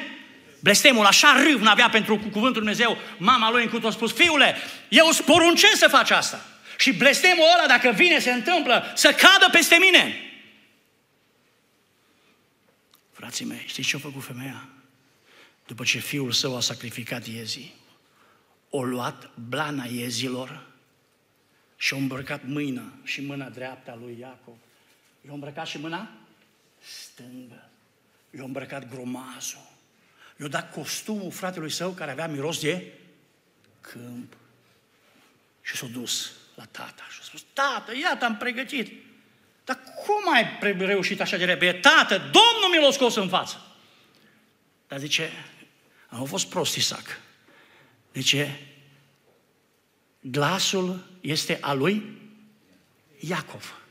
blestemul, 0.60 1.06
așa 1.06 1.44
râv 1.44 1.62
n-avea 1.62 1.90
pentru 1.90 2.18
cuvântul 2.18 2.62
Dumnezeu. 2.62 2.98
Mama 3.18 3.52
lui 3.52 3.64
încât 3.64 3.86
a 3.86 3.90
spus, 3.90 4.14
fiule, 4.14 4.56
eu 4.90 5.08
îți 5.08 5.24
poruncesc 5.24 5.78
să 5.78 5.88
faci 5.88 6.10
asta. 6.10 6.46
Și 6.78 6.94
blestemul 6.94 7.46
ăla, 7.58 7.68
dacă 7.68 7.96
vine, 7.96 8.20
se 8.20 8.32
întâmplă, 8.32 8.92
să 8.96 9.12
cadă 9.12 9.48
peste 9.52 9.78
mine. 9.80 10.16
Frații 13.12 13.46
mei, 13.46 13.64
știți 13.66 13.88
ce 13.88 13.96
a 13.96 14.00
făcut 14.00 14.24
femeia? 14.24 14.68
După 15.68 15.84
ce 15.84 16.00
fiul 16.00 16.32
său 16.32 16.56
a 16.56 16.60
sacrificat 16.60 17.28
iezii, 17.28 17.74
o 18.70 18.84
luat 18.84 19.30
blana 19.50 19.86
iezilor 19.86 20.66
și 21.78 21.94
a 21.94 21.98
îmbrăcat 21.98 22.46
mâina 22.46 22.92
și 23.04 23.22
mâna 23.22 23.50
dreaptă 23.50 23.92
a 23.92 23.96
lui 23.96 24.18
Iacov. 24.20 24.56
I-a 25.26 25.34
îmbrăcat 25.34 25.68
și 25.68 25.78
mâna 25.78 26.10
stângă. 26.80 27.70
I-a 28.38 28.44
îmbrăcat 28.44 28.90
gromazul. 28.90 29.70
I-a 30.40 30.48
dat 30.48 30.74
costumul 30.74 31.32
fratelui 31.32 31.72
său 31.72 31.92
care 31.92 32.12
avea 32.12 32.28
miros 32.28 32.62
de 32.62 32.94
câmp. 33.82 34.34
Și 35.62 35.76
s-a 35.76 35.86
dus 35.86 36.32
la 36.56 36.66
tata 36.66 37.04
și 37.10 37.18
a 37.22 37.24
spus, 37.24 37.46
tată, 37.54 37.98
iată, 37.98 38.26
am 38.26 38.38
pregătit. 38.38 39.06
Dar 39.64 39.80
cum 40.06 40.34
ai 40.34 40.58
reușit 40.78 41.22
așa 41.22 41.38
de 41.38 41.46
repede? 41.46 41.80
Tată, 41.80 42.18
Domnul 42.18 42.70
mi 42.72 42.84
l-a 42.84 42.92
scos 42.92 43.16
în 43.16 43.30
față. 43.30 43.62
Dar 44.88 45.00
zice, 45.00 45.32
am 46.10 46.26
fost 46.26 46.50
prost, 46.50 46.76
Isaac. 46.76 47.22
Zice, 48.14 48.68
glasul 50.20 51.06
este 51.30 51.58
al 51.62 51.78
lui 51.78 52.04
Iacov, 53.20 53.82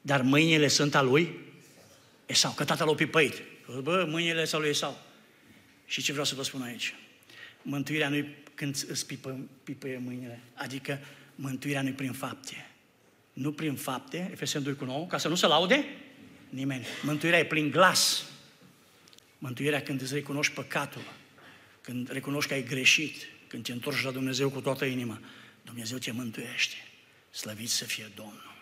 dar 0.00 0.22
mâinile 0.22 0.68
sunt 0.68 0.94
al 0.94 1.06
lui 1.06 1.38
Esau, 2.26 2.52
că 2.52 2.64
tatăl 2.64 2.86
l-a 2.86 2.94
pipăit. 2.94 3.42
Bă, 3.82 4.06
mâinile 4.08 4.44
sunt 4.44 4.54
al 4.54 4.60
lui 4.60 4.70
Esau. 4.70 5.00
Și 5.86 6.02
ce 6.02 6.10
vreau 6.10 6.26
să 6.26 6.34
vă 6.34 6.42
spun 6.42 6.62
aici? 6.62 6.94
Mântuirea 7.62 8.08
nu 8.08 8.26
când 8.54 8.84
îți 8.88 9.06
pipă, 9.06 9.38
pipăie 9.64 10.00
mâinile, 10.04 10.40
adică 10.54 10.98
mântuirea 11.34 11.82
nu 11.82 11.92
prin 11.92 12.12
fapte. 12.12 12.70
Nu 13.32 13.52
prin 13.52 13.74
fapte, 13.74 14.28
Efeseni 14.32 14.64
2 14.64 14.74
cu 14.74 14.84
9, 14.84 15.06
ca 15.06 15.18
să 15.18 15.28
nu 15.28 15.34
se 15.34 15.46
laude 15.46 15.84
nimeni. 16.48 16.86
Mântuirea 17.02 17.38
e 17.38 17.44
prin 17.44 17.70
glas. 17.70 18.24
Mântuirea 19.38 19.82
când 19.82 20.00
îți 20.00 20.14
recunoști 20.14 20.54
păcatul, 20.54 21.02
când 21.80 22.10
recunoști 22.10 22.48
că 22.48 22.54
ai 22.54 22.64
greșit, 22.64 23.14
când 23.46 23.64
te 23.64 23.72
întorci 23.72 24.02
la 24.02 24.10
Dumnezeu 24.10 24.50
cu 24.50 24.60
toată 24.60 24.84
inima, 24.84 25.20
Dumnezeu 25.62 25.98
te 25.98 26.10
mântuiește. 26.10 26.76
Slăvit 27.30 27.70
să 27.70 27.84
fie 27.84 28.10
Domnul. 28.14 28.54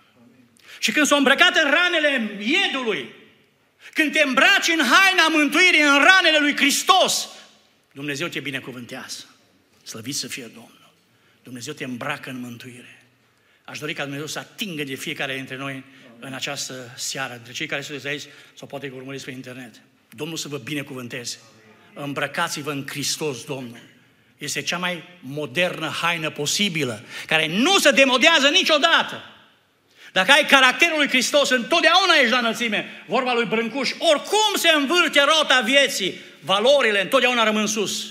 Și 0.79 0.93
când 0.93 1.07
s-a 1.07 1.17
îmbrăcat 1.17 1.57
în 1.57 1.71
ranele 1.71 2.43
iedului, 2.43 3.15
când 3.95 4.13
te 4.13 4.23
îmbraci 4.23 4.69
în 4.69 4.85
haina 4.85 5.29
mântuirii, 5.29 5.81
în 5.81 6.05
ranele 6.05 6.39
lui 6.41 6.57
Hristos, 6.57 7.29
Dumnezeu 7.93 8.29
te 8.29 8.41
binecuvântează. 8.41 9.25
Slăvit 9.83 10.15
să 10.15 10.27
fie 10.27 10.45
Domnul. 10.45 10.93
Dumnezeu 11.43 11.73
te 11.73 11.85
îmbracă 11.85 12.31
în 12.31 12.41
mântuire. 12.41 13.05
Aș 13.65 13.79
dori 13.79 13.95
ca 13.95 14.03
Dumnezeu 14.03 14.27
să 14.27 14.39
atingă 14.39 14.85
de 14.85 14.95
fiecare 14.95 15.35
dintre 15.35 15.57
noi 15.57 15.85
în 16.19 16.33
această 16.33 16.95
seară, 16.97 17.35
dintre 17.35 17.53
cei 17.53 17.67
care 17.67 17.83
sunteți 17.83 18.07
aici 18.07 18.23
sau 18.55 18.67
poate 18.67 18.89
că 18.89 18.95
urmăriți 18.95 19.25
pe 19.25 19.31
internet. 19.31 19.81
Domnul 20.11 20.37
să 20.37 20.49
vă 20.49 20.59
binecuvânteze. 20.59 21.39
Îmbrăcați-vă 21.95 22.71
în 22.71 22.87
Hristos, 22.87 23.45
Domnul. 23.45 23.90
Este 24.41 24.63
cea 24.63 24.79
mai 24.79 25.03
modernă 25.21 25.87
haină 25.87 26.31
posibilă, 26.31 27.05
care 27.27 27.47
nu 27.47 27.79
se 27.79 27.91
demodează 27.91 28.49
niciodată. 28.49 29.23
Dacă 30.13 30.31
ai 30.33 30.47
caracterul 30.47 30.99
lui 30.99 31.09
Hristos, 31.09 31.51
întotdeauna 31.51 32.15
ești 32.21 32.31
la 32.31 32.39
înălțime. 32.39 33.05
Vorba 33.07 33.35
lui 33.35 33.45
Brâncuș, 33.45 33.91
oricum 33.99 34.55
se 34.57 34.69
învârte 34.69 35.21
rota 35.21 35.61
vieții, 35.61 36.15
valorile 36.41 37.01
întotdeauna 37.01 37.45
rămân 37.45 37.67
sus. 37.67 38.07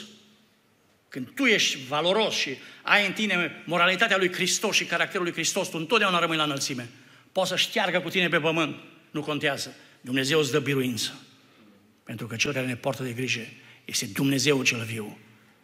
Când 1.08 1.28
tu 1.36 1.46
ești 1.46 1.78
valoros 1.88 2.36
și 2.36 2.58
ai 2.82 3.06
în 3.06 3.13
tine 3.13 3.63
moralitatea 3.65 4.18
lui 4.18 4.34
Hristos 4.34 4.76
și 4.76 4.86
caracterul 4.86 5.26
lui 5.26 5.34
Hristos, 5.34 5.68
tu 5.70 5.78
întotdeauna 5.78 6.20
rămâi 6.20 6.38
la 6.38 6.44
înălțime. 6.44 6.89
Poți 7.32 7.50
să 7.50 7.56
șteargă 7.56 8.00
cu 8.00 8.10
tine 8.10 8.28
pe 8.28 8.39
pământ, 8.39 8.76
nu 9.12 9.22
contează. 9.22 9.76
Dumnezeu 10.02 10.39
îți 10.39 10.52
dă 10.52 10.60
biruință. 10.60 11.20
Pentru 12.04 12.28
că 12.28 12.36
cel 12.36 12.54
care 12.54 12.65
ne 12.65 12.76
poartă 12.76 13.04
de 13.04 13.12
grijă 13.12 13.48
este 13.86 14.06
Dumnezeu 14.06 14.63
cel 14.63 14.84
viu. 14.84 15.18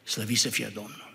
Slăvit 0.06 0.38
să 0.38 0.50
fie 0.50 0.72
Domnul. 0.74 1.14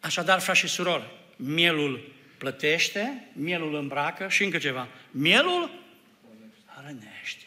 Așadar, 0.00 0.40
frați 0.40 0.58
și 0.58 0.68
surori, 0.68 1.10
mielul 1.36 2.12
plătește, 2.38 3.28
mielul 3.32 3.74
îmbracă 3.74 4.26
și 4.28 4.44
încă 4.44 4.58
ceva. 4.58 4.88
Mielul 5.10 5.70
hrănește. 6.66 7.46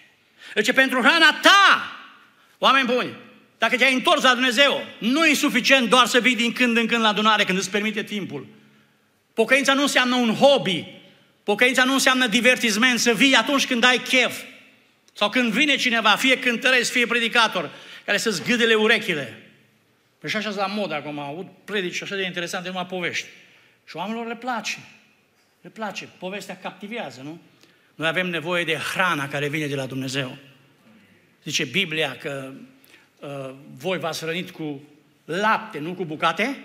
Deci 0.54 0.74
pentru 0.74 1.00
hrana 1.02 1.40
ta, 1.42 1.92
oameni 2.58 2.86
buni, 2.86 3.16
dacă 3.58 3.78
te-ai 3.78 3.94
întors 3.94 4.22
la 4.22 4.34
Dumnezeu, 4.34 4.82
nu 5.00 5.26
e 5.26 5.34
suficient 5.34 5.90
doar 5.90 6.06
să 6.06 6.20
vii 6.20 6.36
din 6.36 6.52
când 6.52 6.78
în 6.78 6.88
când 6.88 7.02
la 7.02 7.08
adunare 7.08 7.44
când 7.44 7.58
îți 7.58 7.70
permite 7.70 8.04
timpul. 8.04 8.48
Pocăința 9.34 9.74
nu 9.74 9.82
înseamnă 9.82 10.16
un 10.16 10.36
hobby. 10.36 10.86
Pocăința 11.44 11.84
nu 11.84 11.94
înseamnă 11.94 12.28
divertisment, 12.28 13.00
să 13.00 13.14
vii 13.14 13.34
atunci 13.34 13.68
când 13.68 13.84
ai 13.84 13.98
chef. 13.98 14.42
Sau 15.14 15.30
când 15.30 15.52
vine 15.52 15.76
cineva, 15.76 16.10
fie 16.10 16.40
cântăresc, 16.40 16.92
fie 16.92 17.06
predicator, 17.06 17.72
care 18.06 18.18
să-ți 18.18 18.44
gâdele 18.44 18.74
urechile. 18.74 19.45
Păi 20.26 20.34
și 20.34 20.48
așa 20.48 20.62
la 20.62 20.68
mod 20.68 20.92
acum, 20.92 21.20
aud 21.20 21.48
predici 21.66 22.02
așa 22.02 22.16
de 22.16 22.24
interesante, 22.24 22.68
numai 22.68 22.86
povești. 22.86 23.28
Și 23.88 23.96
oamenilor 23.96 24.28
le 24.28 24.36
place. 24.36 24.78
Le 25.62 25.70
place. 25.70 26.08
Povestea 26.18 26.58
captivează, 26.58 27.22
nu? 27.22 27.40
Noi 27.96 28.08
avem 28.08 28.30
nevoie 28.30 28.64
de 28.64 28.76
hrana 28.94 29.28
care 29.28 29.48
vine 29.48 29.68
de 29.68 29.76
la 29.76 29.86
Dumnezeu. 29.86 30.38
Zice 31.44 31.66
Biblia 31.66 32.18
că 32.18 32.52
uh, 33.20 33.54
voi 33.78 34.00
v-ați 34.00 34.26
rănit 34.26 34.52
cu 34.52 34.82
lapte, 35.26 35.80
nu 35.80 35.94
cu 35.94 36.06
bucate 36.06 36.58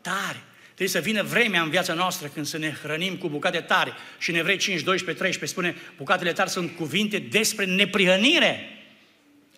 tare. 0.00 0.42
Trebuie 0.64 0.88
să 0.88 1.00
vină 1.00 1.22
vremea 1.22 1.62
în 1.62 1.70
viața 1.70 1.94
noastră 1.94 2.28
când 2.28 2.46
să 2.46 2.58
ne 2.58 2.70
hrănim 2.82 3.16
cu 3.16 3.28
bucate 3.28 3.60
tare. 3.60 3.92
Și 4.18 4.30
în 4.30 4.36
Evrei 4.36 4.56
5, 4.56 4.82
12, 4.82 5.24
13 5.24 5.58
spune, 5.58 5.76
bucatele 5.96 6.32
tare 6.32 6.48
sunt 6.48 6.76
cuvinte 6.76 7.18
despre 7.18 7.64
neprihănire. 7.64 8.77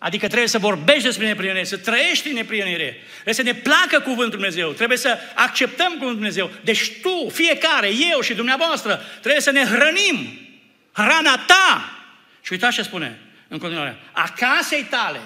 Adică 0.03 0.27
trebuie 0.27 0.47
să 0.47 0.57
vorbești 0.57 1.03
despre 1.03 1.25
neprihănire, 1.25 1.63
să 1.63 1.77
trăiești 1.77 2.27
în 2.27 2.33
neprihănire. 2.33 2.97
Trebuie 3.13 3.33
să 3.33 3.41
ne 3.41 3.53
placă 3.53 3.99
cuvântul 3.99 4.29
Dumnezeu, 4.29 4.71
trebuie 4.71 4.97
să 4.97 5.17
acceptăm 5.35 5.87
cuvântul 5.87 6.13
Dumnezeu. 6.13 6.51
Deci 6.63 6.91
tu, 7.01 7.29
fiecare, 7.29 7.89
eu 8.13 8.21
și 8.21 8.33
dumneavoastră, 8.33 9.01
trebuie 9.19 9.41
să 9.41 9.51
ne 9.51 9.63
hrănim. 9.65 10.39
Hrana 10.91 11.37
ta. 11.37 11.97
Și 12.41 12.51
uitați 12.51 12.75
ce 12.75 12.81
spune 12.81 13.19
în 13.47 13.57
continuare. 13.57 13.97
Acasei 14.11 14.83
tale. 14.83 15.19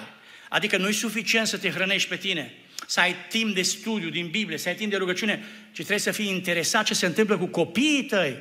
Adică 0.48 0.76
nu 0.76 0.88
e 0.88 0.92
suficient 0.92 1.46
să 1.46 1.58
te 1.58 1.70
hrănești 1.70 2.08
pe 2.08 2.16
tine 2.16 2.54
să 2.86 3.00
ai 3.00 3.16
timp 3.28 3.54
de 3.54 3.62
studiu 3.62 4.08
din 4.08 4.28
Biblie, 4.28 4.58
să 4.58 4.68
ai 4.68 4.74
timp 4.74 4.90
de 4.90 4.96
rugăciune, 4.96 5.44
ci 5.70 5.74
trebuie 5.74 5.98
să 5.98 6.10
fii 6.10 6.28
interesat 6.28 6.84
ce 6.84 6.94
se 6.94 7.06
întâmplă 7.06 7.38
cu 7.38 7.46
copiii 7.46 8.04
tăi. 8.04 8.36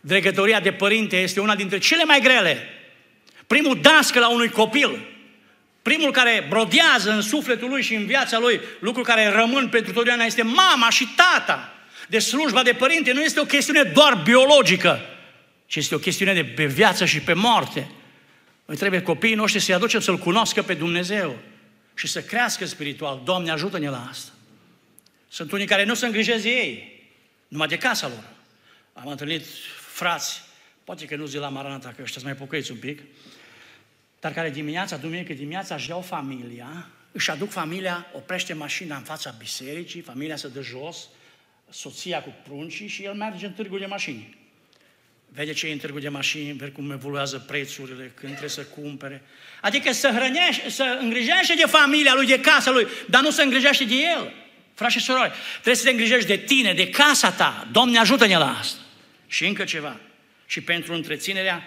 Dregătoria 0.00 0.60
de 0.60 0.72
părinte 0.72 1.16
este 1.16 1.40
una 1.40 1.54
dintre 1.54 1.78
cele 1.78 2.04
mai 2.04 2.20
grele. 2.20 2.68
Primul 3.46 3.80
dască 3.80 4.18
la 4.18 4.30
unui 4.30 4.48
copil, 4.48 5.06
primul 5.82 6.10
care 6.10 6.46
brodează 6.48 7.10
în 7.10 7.22
sufletul 7.22 7.68
lui 7.68 7.82
și 7.82 7.94
în 7.94 8.06
viața 8.06 8.38
lui, 8.38 8.60
lucru 8.80 9.02
care 9.02 9.28
rămân 9.28 9.68
pentru 9.68 9.92
totdeauna 9.92 10.24
este 10.24 10.42
mama 10.42 10.90
și 10.90 11.08
tata. 11.16 11.72
De 12.08 12.18
slujba 12.18 12.62
de 12.62 12.72
părinte 12.72 13.12
nu 13.12 13.22
este 13.22 13.40
o 13.40 13.44
chestiune 13.44 13.82
doar 13.82 14.20
biologică, 14.24 15.00
ci 15.66 15.76
este 15.76 15.94
o 15.94 15.98
chestiune 15.98 16.34
de 16.34 16.44
pe 16.44 16.64
viață 16.64 17.04
și 17.04 17.20
pe 17.20 17.32
moarte. 17.32 17.90
Noi 18.64 18.76
trebuie 18.76 19.02
copiii 19.02 19.34
noștri 19.34 19.60
să-i 19.60 19.74
aducem 19.74 20.00
să-L 20.00 20.18
cunoască 20.18 20.62
pe 20.62 20.74
Dumnezeu 20.74 21.38
și 21.94 22.06
să 22.06 22.22
crească 22.22 22.64
spiritual. 22.64 23.20
Doamne, 23.24 23.50
ajută-ne 23.50 23.88
la 23.88 24.06
asta. 24.10 24.30
Sunt 25.28 25.52
unii 25.52 25.66
care 25.66 25.84
nu 25.84 25.94
se 25.94 26.06
îngrijesc 26.06 26.44
ei, 26.44 27.00
numai 27.48 27.66
de 27.66 27.76
casa 27.76 28.08
lor. 28.08 28.24
Am 28.92 29.06
întâlnit 29.10 29.44
frați, 29.92 30.42
poate 30.84 31.04
că 31.04 31.16
nu 31.16 31.26
zi 31.26 31.36
la 31.36 31.48
Maranata, 31.48 31.92
că 31.96 32.02
ăștia 32.02 32.20
mai 32.24 32.34
pocăiți 32.34 32.70
un 32.70 32.76
pic, 32.76 33.00
dar 34.20 34.32
care 34.32 34.50
dimineața, 34.50 34.96
duminică 34.96 35.32
dimineața, 35.32 35.74
își 35.74 35.88
iau 35.88 36.00
familia, 36.00 36.88
își 37.12 37.30
aduc 37.30 37.50
familia, 37.50 38.06
oprește 38.14 38.52
mașina 38.52 38.96
în 38.96 39.02
fața 39.02 39.34
bisericii, 39.38 40.00
familia 40.00 40.36
se 40.36 40.48
dă 40.48 40.62
jos, 40.62 41.08
soția 41.70 42.22
cu 42.22 42.34
pruncii 42.44 42.86
și 42.86 43.04
el 43.04 43.14
merge 43.14 43.46
în 43.46 43.52
târgul 43.52 43.78
de 43.78 43.86
mașini 43.86 44.38
vede 45.32 45.52
ce 45.52 45.66
e 45.66 45.72
în 45.72 45.78
târgul 45.78 46.00
de 46.00 46.08
mașini, 46.08 46.52
vede 46.52 46.70
cum 46.70 46.90
evoluează 46.90 47.38
prețurile, 47.38 48.12
când 48.14 48.30
trebuie 48.30 48.50
să 48.50 48.62
cumpere. 48.62 49.22
Adică 49.60 49.92
să 49.92 50.08
hrănește, 50.08 50.70
să 50.70 50.98
îngrijește 51.00 51.54
de 51.54 51.66
familia 51.66 52.14
lui, 52.14 52.26
de 52.26 52.40
casa 52.40 52.70
lui, 52.70 52.86
dar 53.08 53.22
nu 53.22 53.30
să 53.30 53.42
îngrijește 53.42 53.84
de 53.84 53.94
el. 53.94 54.32
Frați 54.74 54.92
și 54.92 55.00
surori, 55.00 55.32
trebuie 55.52 55.74
să 55.74 55.84
te 55.84 55.90
îngrijești 55.90 56.26
de 56.26 56.36
tine, 56.36 56.72
de 56.72 56.88
casa 56.88 57.32
ta. 57.32 57.68
Doamne, 57.72 57.98
ajută-ne 57.98 58.38
la 58.38 58.58
asta. 58.58 58.80
Și 59.26 59.46
încă 59.46 59.64
ceva. 59.64 60.00
Și 60.46 60.60
pentru 60.60 60.94
întreținerea 60.94 61.62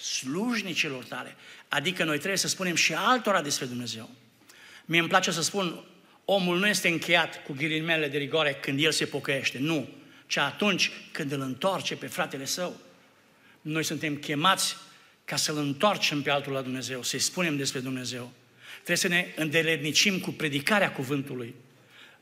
slujnicilor 0.00 1.04
tale. 1.04 1.36
Adică 1.68 2.04
noi 2.04 2.16
trebuie 2.16 2.38
să 2.38 2.48
spunem 2.48 2.74
și 2.74 2.94
altora 2.94 3.42
despre 3.42 3.66
Dumnezeu. 3.66 4.10
Mie 4.84 5.00
îmi 5.00 5.08
place 5.08 5.30
să 5.30 5.42
spun, 5.42 5.84
omul 6.24 6.58
nu 6.58 6.66
este 6.66 6.88
încheiat 6.88 7.42
cu 7.42 7.52
ghilimele 7.52 8.08
de 8.08 8.18
rigoare 8.18 8.58
când 8.60 8.82
el 8.82 8.92
se 8.92 9.04
pocăiește. 9.04 9.58
Nu. 9.58 9.88
Ci 10.26 10.36
atunci 10.36 10.90
când 11.12 11.32
îl 11.32 11.40
întoarce 11.40 11.96
pe 11.96 12.06
fratele 12.06 12.44
său. 12.44 12.76
Noi 13.60 13.82
suntem 13.82 14.16
chemați 14.16 14.76
ca 15.24 15.36
să-L 15.36 15.56
întoarcem 15.56 16.22
pe 16.22 16.30
altul 16.30 16.52
la 16.52 16.60
Dumnezeu, 16.60 17.02
să-i 17.02 17.18
spunem 17.18 17.56
despre 17.56 17.80
Dumnezeu. 17.80 18.32
Trebuie 18.74 18.96
să 18.96 19.08
ne 19.08 19.26
îndeletnicim 19.36 20.18
cu 20.18 20.30
predicarea 20.30 20.92
cuvântului. 20.92 21.54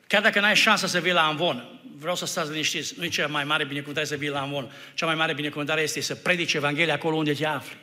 Chiar 0.07 0.22
dacă 0.22 0.40
n-ai 0.40 0.57
șansa 0.57 0.87
să 0.87 1.00
vii 1.00 1.12
la 1.12 1.26
Amvon, 1.26 1.80
vreau 1.98 2.16
să 2.16 2.26
stați 2.26 2.50
liniștiți, 2.50 2.94
nu 2.96 3.04
e 3.04 3.09
cea 3.09 3.26
mai 3.26 3.44
mare 3.44 3.64
binecuvântare 3.64 4.07
să 4.07 4.16
vii 4.16 4.28
la 4.28 4.40
Amvon. 4.40 4.72
Cea 4.94 5.07
mai 5.07 5.14
mare 5.14 5.35
binecuvântare 5.35 5.80
este 5.80 6.00
să 6.00 6.14
predici 6.14 6.54
Evanghelia 6.54 6.94
acolo 6.94 7.16
unde 7.16 7.33
te 7.33 7.46
afli. 7.46 7.76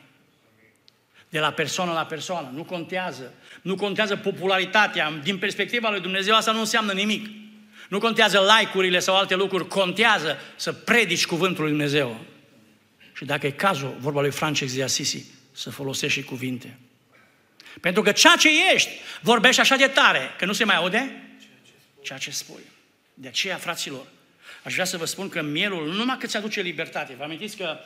De 1.32 1.38
la 1.38 1.50
persoană 1.50 1.92
la 1.92 2.04
persoană. 2.04 2.50
Nu 2.54 2.64
contează. 2.64 3.32
Nu 3.62 3.74
contează 3.74 4.16
popularitatea. 4.16 5.12
Din 5.22 5.38
perspectiva 5.38 5.90
lui 5.90 6.00
Dumnezeu 6.00 6.34
asta 6.34 6.52
nu 6.52 6.58
înseamnă 6.58 6.92
nimic. 6.92 7.26
Nu 7.88 7.98
contează 7.98 8.46
like-urile 8.58 8.98
sau 8.98 9.16
alte 9.16 9.34
lucruri. 9.34 9.68
Contează 9.68 10.36
să 10.56 10.72
predici 10.72 11.26
cuvântul 11.26 11.62
lui 11.62 11.72
Dumnezeu. 11.72 12.20
Și 13.16 13.24
dacă 13.24 13.46
e 13.46 13.50
cazul, 13.50 13.96
vorba 13.98 14.20
lui 14.20 14.30
Francesc 14.30 14.74
de 14.74 14.82
Assisi, 14.82 15.24
să 15.52 15.70
folosești 15.70 16.18
și 16.18 16.24
cuvinte. 16.24 16.78
Pentru 17.80 18.02
că 18.02 18.12
ceea 18.12 18.36
ce 18.38 18.48
ești, 18.74 18.90
vorbești 19.20 19.60
așa 19.60 19.76
de 19.76 19.86
tare, 19.86 20.34
că 20.38 20.44
nu 20.44 20.52
se 20.52 20.64
mai 20.64 20.76
aude 20.76 21.22
ceea 22.02 22.18
ce 22.18 22.30
spui. 22.30 22.62
De 23.14 23.28
aceea, 23.28 23.56
fraților, 23.56 24.06
aș 24.62 24.72
vrea 24.72 24.84
să 24.84 24.96
vă 24.96 25.04
spun 25.04 25.28
că 25.28 25.42
mielul 25.42 25.86
nu 25.86 25.92
numai 25.92 26.16
că 26.18 26.26
ți 26.26 26.36
aduce 26.36 26.60
libertate. 26.60 27.14
Vă 27.18 27.24
amintiți 27.24 27.56
că 27.56 27.78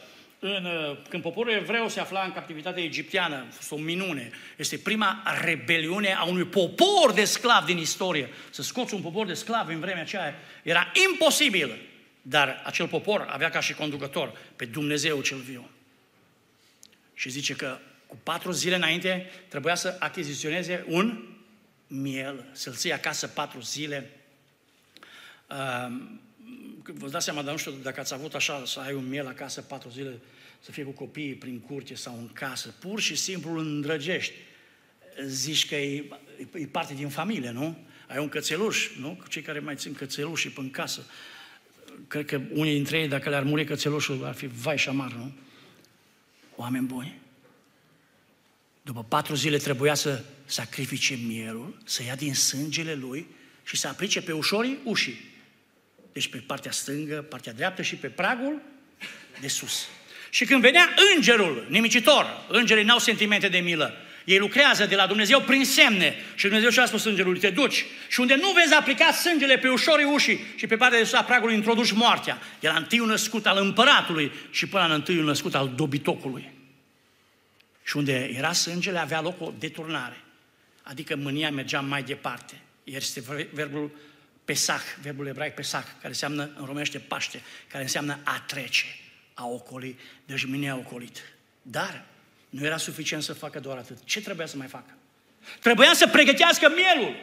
în, 0.47 0.97
când 1.09 1.23
poporul 1.23 1.53
evreu 1.53 1.89
se 1.89 2.01
afla 2.01 2.23
în 2.25 2.33
captivitatea 2.33 2.83
egipteană, 2.83 3.37
a 3.37 3.53
fost 3.53 3.71
o 3.71 3.77
minune. 3.77 4.31
Este 4.57 4.79
prima 4.79 5.23
rebeliune 5.45 6.15
a 6.15 6.25
unui 6.25 6.45
popor 6.45 7.13
de 7.15 7.25
sclavi 7.25 7.67
din 7.67 7.79
istorie. 7.79 8.29
Să 8.51 8.63
scoți 8.63 8.95
un 8.95 9.01
popor 9.01 9.27
de 9.27 9.35
sclavi 9.35 9.73
în 9.73 9.81
vremea 9.81 10.03
aceea 10.03 10.35
era 10.63 10.93
imposibil. 11.11 11.79
Dar 12.23 12.63
acel 12.65 12.89
popor 12.89 13.27
avea 13.31 13.51
ca 13.51 13.61
și 13.61 13.75
conducător 13.75 14.39
pe 14.57 14.65
Dumnezeu 14.65 15.21
cel 15.21 15.39
viu. 15.39 15.71
Și 17.15 17.31
zice 17.31 17.55
că 17.55 17.79
cu 18.07 18.17
patru 18.23 18.51
zile 18.51 18.75
înainte 18.75 19.31
trebuia 19.49 19.75
să 19.75 19.97
achiziționeze 19.99 20.85
un 20.89 21.23
miel, 21.87 22.45
să-l 22.53 22.75
ții 22.75 22.93
acasă 22.93 23.27
patru 23.27 23.61
zile. 23.61 24.11
Uh, 25.51 25.97
vă 26.83 27.09
dați 27.09 27.25
seama, 27.25 27.43
dar 27.43 27.53
nu 27.53 27.59
știu 27.59 27.73
dacă 27.83 28.01
ați 28.01 28.15
avut 28.15 28.35
așa, 28.35 28.63
să 28.67 28.81
ai 28.81 28.95
un 28.95 29.09
miel 29.09 29.27
acasă 29.27 29.61
patru 29.61 29.89
zile, 29.89 30.19
să 30.67 30.73
fie 30.73 30.85
cu 30.85 30.91
copiii 30.91 31.35
prin 31.35 31.61
curte 31.61 31.95
sau 31.95 32.19
în 32.19 32.31
casă. 32.33 32.75
Pur 32.79 33.01
și 33.01 33.15
simplu 33.15 33.51
îl 33.51 33.59
îndrăgești. 33.59 34.35
Zici 35.27 35.69
că 35.69 35.75
e, 35.75 36.05
e 36.55 36.67
parte 36.67 36.95
din 36.95 37.09
familie, 37.09 37.51
nu? 37.51 37.79
Ai 38.09 38.19
un 38.19 38.29
cățeluș, 38.29 38.97
nu? 38.97 39.23
Cei 39.29 39.43
care 39.43 39.59
mai 39.59 39.77
țin 39.77 39.95
cățelușii 39.95 40.51
pe 40.51 40.61
în 40.61 40.71
casă 40.71 41.07
cred 42.09 42.27
că 42.27 42.41
unii 42.53 42.75
dintre 42.75 42.99
ei, 42.99 43.09
dacă 43.09 43.29
le-ar 43.29 43.43
muri 43.43 43.65
cățelușul, 43.65 44.25
ar 44.25 44.35
fi 44.35 44.47
vai 44.47 44.79
și 44.79 44.89
amar, 44.89 45.13
nu? 45.13 45.33
Oameni 46.57 46.87
buni. 46.87 47.19
După 48.83 49.05
patru 49.05 49.35
zile 49.35 49.57
trebuia 49.57 49.95
să 49.95 50.25
sacrifice 50.45 51.15
mielul, 51.15 51.79
să 51.85 52.03
ia 52.03 52.15
din 52.15 52.35
sângele 52.35 52.95
lui 52.95 53.27
și 53.65 53.77
să 53.77 53.89
aplice 53.89 54.23
pe 54.23 54.33
ușorii 54.33 54.79
ușii. 54.85 55.35
Deci 56.13 56.29
pe 56.29 56.39
partea 56.39 56.71
stângă, 56.71 57.23
partea 57.23 57.53
dreaptă 57.53 57.83
și 57.83 57.97
pe 57.97 58.09
pragul 58.09 58.63
de 59.41 59.49
sus. 59.49 59.89
Și 60.37 60.45
când 60.45 60.61
venea 60.61 60.95
îngerul 61.15 61.67
nimicitor, 61.69 62.45
îngerii 62.49 62.85
n-au 62.85 62.99
sentimente 62.99 63.49
de 63.49 63.59
milă, 63.59 63.97
ei 64.25 64.39
lucrează 64.39 64.87
de 64.87 64.95
la 64.95 65.07
Dumnezeu 65.07 65.41
prin 65.41 65.65
semne. 65.65 66.15
Și 66.35 66.45
Dumnezeu 66.45 66.71
și-a 66.71 66.87
spus 66.87 67.05
îngerului, 67.05 67.39
te 67.39 67.51
duci. 67.51 67.85
Și 68.09 68.21
unde 68.21 68.35
nu 68.35 68.53
vezi 68.53 68.75
aplica 68.75 69.13
sângele 69.13 69.59
pe 69.59 69.69
ușorii 69.69 70.05
ușii 70.05 70.41
și 70.57 70.67
pe 70.67 70.77
partea 70.77 70.99
de 70.99 71.05
sus 71.05 71.15
a 71.15 71.23
pragului 71.23 71.55
introduci 71.55 71.93
moartea. 71.93 72.39
Era 72.61 72.75
întâiul 72.75 73.07
născut 73.07 73.47
al 73.47 73.59
împăratului 73.59 74.33
și 74.51 74.67
până 74.67 74.87
la 74.87 74.95
întâiul 74.95 75.25
născut 75.25 75.55
al 75.55 75.73
dobitocului. 75.77 76.51
Și 77.85 77.97
unde 77.97 78.31
era 78.37 78.53
sângele 78.53 78.99
avea 78.99 79.21
loc 79.21 79.41
o 79.41 79.53
deturnare. 79.59 80.21
Adică 80.83 81.17
mânia 81.17 81.51
mergea 81.51 81.81
mai 81.81 82.03
departe. 82.03 82.61
Este 82.85 83.23
verbul 83.53 83.91
pesach, 84.45 84.85
verbul 85.03 85.27
ebraic 85.27 85.55
pesach, 85.55 85.87
care 85.87 86.09
înseamnă 86.09 86.43
în 86.43 86.65
românește 86.65 86.99
paște, 86.99 87.43
care 87.69 87.83
înseamnă 87.83 88.19
a 88.25 88.43
trece, 88.47 88.87
a 89.39 89.47
ocoli, 89.47 89.99
deci 90.25 90.45
mânia 90.45 90.73
a 90.73 90.77
ocolit. 90.77 91.23
Dar 91.63 92.05
nu 92.49 92.65
era 92.65 92.77
suficient 92.77 93.23
să 93.23 93.33
facă 93.33 93.61
doar 93.61 93.77
atât. 93.77 94.05
Ce 94.05 94.21
trebuia 94.21 94.47
să 94.47 94.57
mai 94.57 94.67
facă? 94.67 94.95
Trebuia 95.61 95.93
să 95.95 96.07
pregătească 96.07 96.69
mielul. 96.69 97.15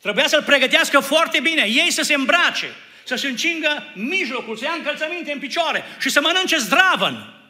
Trebuia 0.00 0.26
să-l 0.26 0.42
pregătească 0.42 1.00
foarte 1.00 1.40
bine. 1.40 1.62
Ei 1.62 1.90
să 1.90 2.02
se 2.02 2.14
îmbrace, 2.14 2.66
să 3.04 3.14
se 3.14 3.28
încingă 3.28 3.82
mijlocul, 3.94 4.56
să 4.56 4.64
ia 4.64 4.74
încălțăminte 4.76 5.32
în 5.32 5.38
picioare 5.38 5.82
și 6.00 6.10
să 6.10 6.20
mănânce 6.20 6.56
zdravăn. 6.56 7.40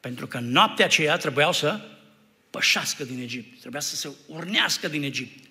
Pentru 0.00 0.26
că 0.26 0.38
noaptea 0.38 0.84
aceea 0.84 1.16
trebuiau 1.16 1.52
să 1.52 1.80
pășească 2.50 3.04
din 3.04 3.20
Egipt. 3.20 3.60
Trebuia 3.60 3.80
să 3.80 3.96
se 3.96 4.10
urnească 4.26 4.88
din 4.88 5.02
Egipt. 5.02 5.44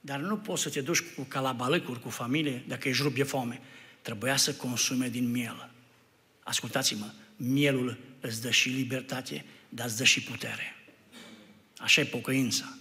Dar 0.00 0.18
nu 0.18 0.36
poți 0.36 0.62
să 0.62 0.70
te 0.70 0.80
duci 0.80 1.00
cu 1.00 1.22
calabalăcuri, 1.22 2.00
cu 2.00 2.08
familie, 2.08 2.62
dacă 2.66 2.88
ești 2.88 3.02
rup 3.02 3.14
de 3.14 3.22
foame. 3.22 3.60
Trebuia 4.08 4.36
să 4.36 4.52
consume 4.52 5.08
din 5.08 5.30
miel. 5.30 5.70
Ascultați-mă, 6.42 7.10
mielul 7.36 7.98
îți 8.20 8.42
dă 8.42 8.50
și 8.50 8.68
libertate, 8.68 9.44
dar 9.68 9.86
îți 9.86 9.96
dă 9.96 10.04
și 10.04 10.22
putere. 10.22 10.76
Așa 11.78 12.00
e 12.00 12.04
pocăința. 12.04 12.76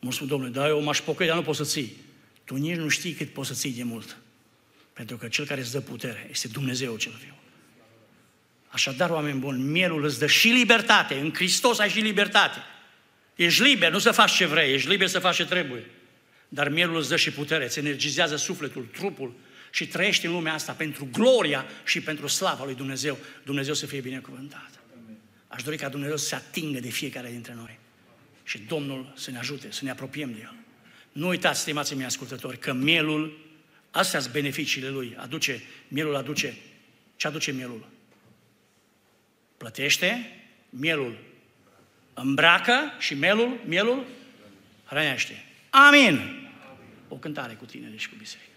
Mulți 0.00 0.16
spun, 0.16 0.28
domnule, 0.28 0.52
dar 0.52 0.68
eu 0.68 0.82
m-aș 0.82 1.00
pocăi, 1.00 1.26
dar 1.26 1.36
nu 1.36 1.42
pot 1.42 1.56
să 1.56 1.64
ții. 1.64 1.96
Tu 2.44 2.54
nici 2.54 2.76
nu 2.76 2.88
știi 2.88 3.12
cât 3.12 3.32
poți 3.32 3.48
să 3.48 3.54
ții 3.54 3.72
de 3.72 3.82
mult. 3.82 4.16
Pentru 4.92 5.16
că 5.16 5.28
cel 5.28 5.46
care 5.46 5.60
îți 5.60 5.72
dă 5.72 5.80
putere 5.80 6.28
este 6.30 6.48
Dumnezeu 6.48 6.96
cel 6.96 7.18
viu. 7.24 7.34
Așadar, 8.68 9.10
oameni 9.10 9.38
buni, 9.38 9.62
mielul 9.62 10.04
îți 10.04 10.18
dă 10.18 10.26
și 10.26 10.48
libertate. 10.48 11.14
În 11.14 11.32
Hristos 11.34 11.78
ai 11.78 11.90
și 11.90 12.00
libertate. 12.00 12.58
Ești 13.34 13.62
liber, 13.62 13.92
nu 13.92 13.98
să 13.98 14.10
faci 14.10 14.32
ce 14.32 14.46
vrei, 14.46 14.74
ești 14.74 14.88
liber 14.88 15.08
să 15.08 15.18
faci 15.18 15.36
ce 15.36 15.44
trebuie. 15.44 15.84
dar 16.48 16.68
mielul 16.68 16.96
îți 16.96 17.08
dă 17.08 17.16
și 17.16 17.30
putere, 17.30 17.64
îți 17.64 17.78
energizează 17.78 18.36
sufletul, 18.36 18.88
trupul 18.92 19.34
și 19.70 19.86
trăiești 19.86 20.26
în 20.26 20.32
lumea 20.32 20.52
asta 20.52 20.72
pentru 20.72 21.08
gloria 21.12 21.66
și 21.84 22.00
pentru 22.00 22.26
slava 22.26 22.64
lui 22.64 22.74
Dumnezeu. 22.74 23.18
Dumnezeu 23.44 23.74
să 23.74 23.86
fie 23.86 24.00
binecuvântat. 24.00 24.70
Aș 25.46 25.62
dori 25.62 25.76
ca 25.76 25.88
Dumnezeu 25.88 26.16
să 26.16 26.26
se 26.26 26.34
atingă 26.34 26.80
de 26.80 26.88
fiecare 26.88 27.30
dintre 27.30 27.54
noi 27.54 27.78
și 28.42 28.58
Domnul 28.58 29.12
să 29.16 29.30
ne 29.30 29.38
ajute, 29.38 29.70
să 29.70 29.84
ne 29.84 29.90
apropiem 29.90 30.32
de 30.32 30.38
El. 30.40 30.54
Nu 31.12 31.28
uitați, 31.28 31.60
stimații 31.60 31.96
mei 31.96 32.04
ascultători, 32.04 32.58
că 32.58 32.72
mielul, 32.72 33.38
astea 33.90 34.20
sunt 34.20 34.32
beneficiile 34.32 34.88
lui, 34.88 35.16
aduce, 35.18 35.62
mielul 35.88 36.16
aduce, 36.16 36.56
ce 37.16 37.26
aduce 37.26 37.52
mielul? 37.52 37.88
Plătește, 39.56 40.32
mielul 40.70 41.18
îmbracă 42.14 42.92
și 42.98 43.14
mielul, 43.14 43.60
mielul 43.66 44.06
hrănește. 44.84 45.44
Amin! 45.70 46.48
O 47.08 47.14
cântare 47.16 47.54
cu 47.54 47.64
tine 47.64 47.92
și 47.96 48.08
cu 48.08 48.14
biserică. 48.18 48.50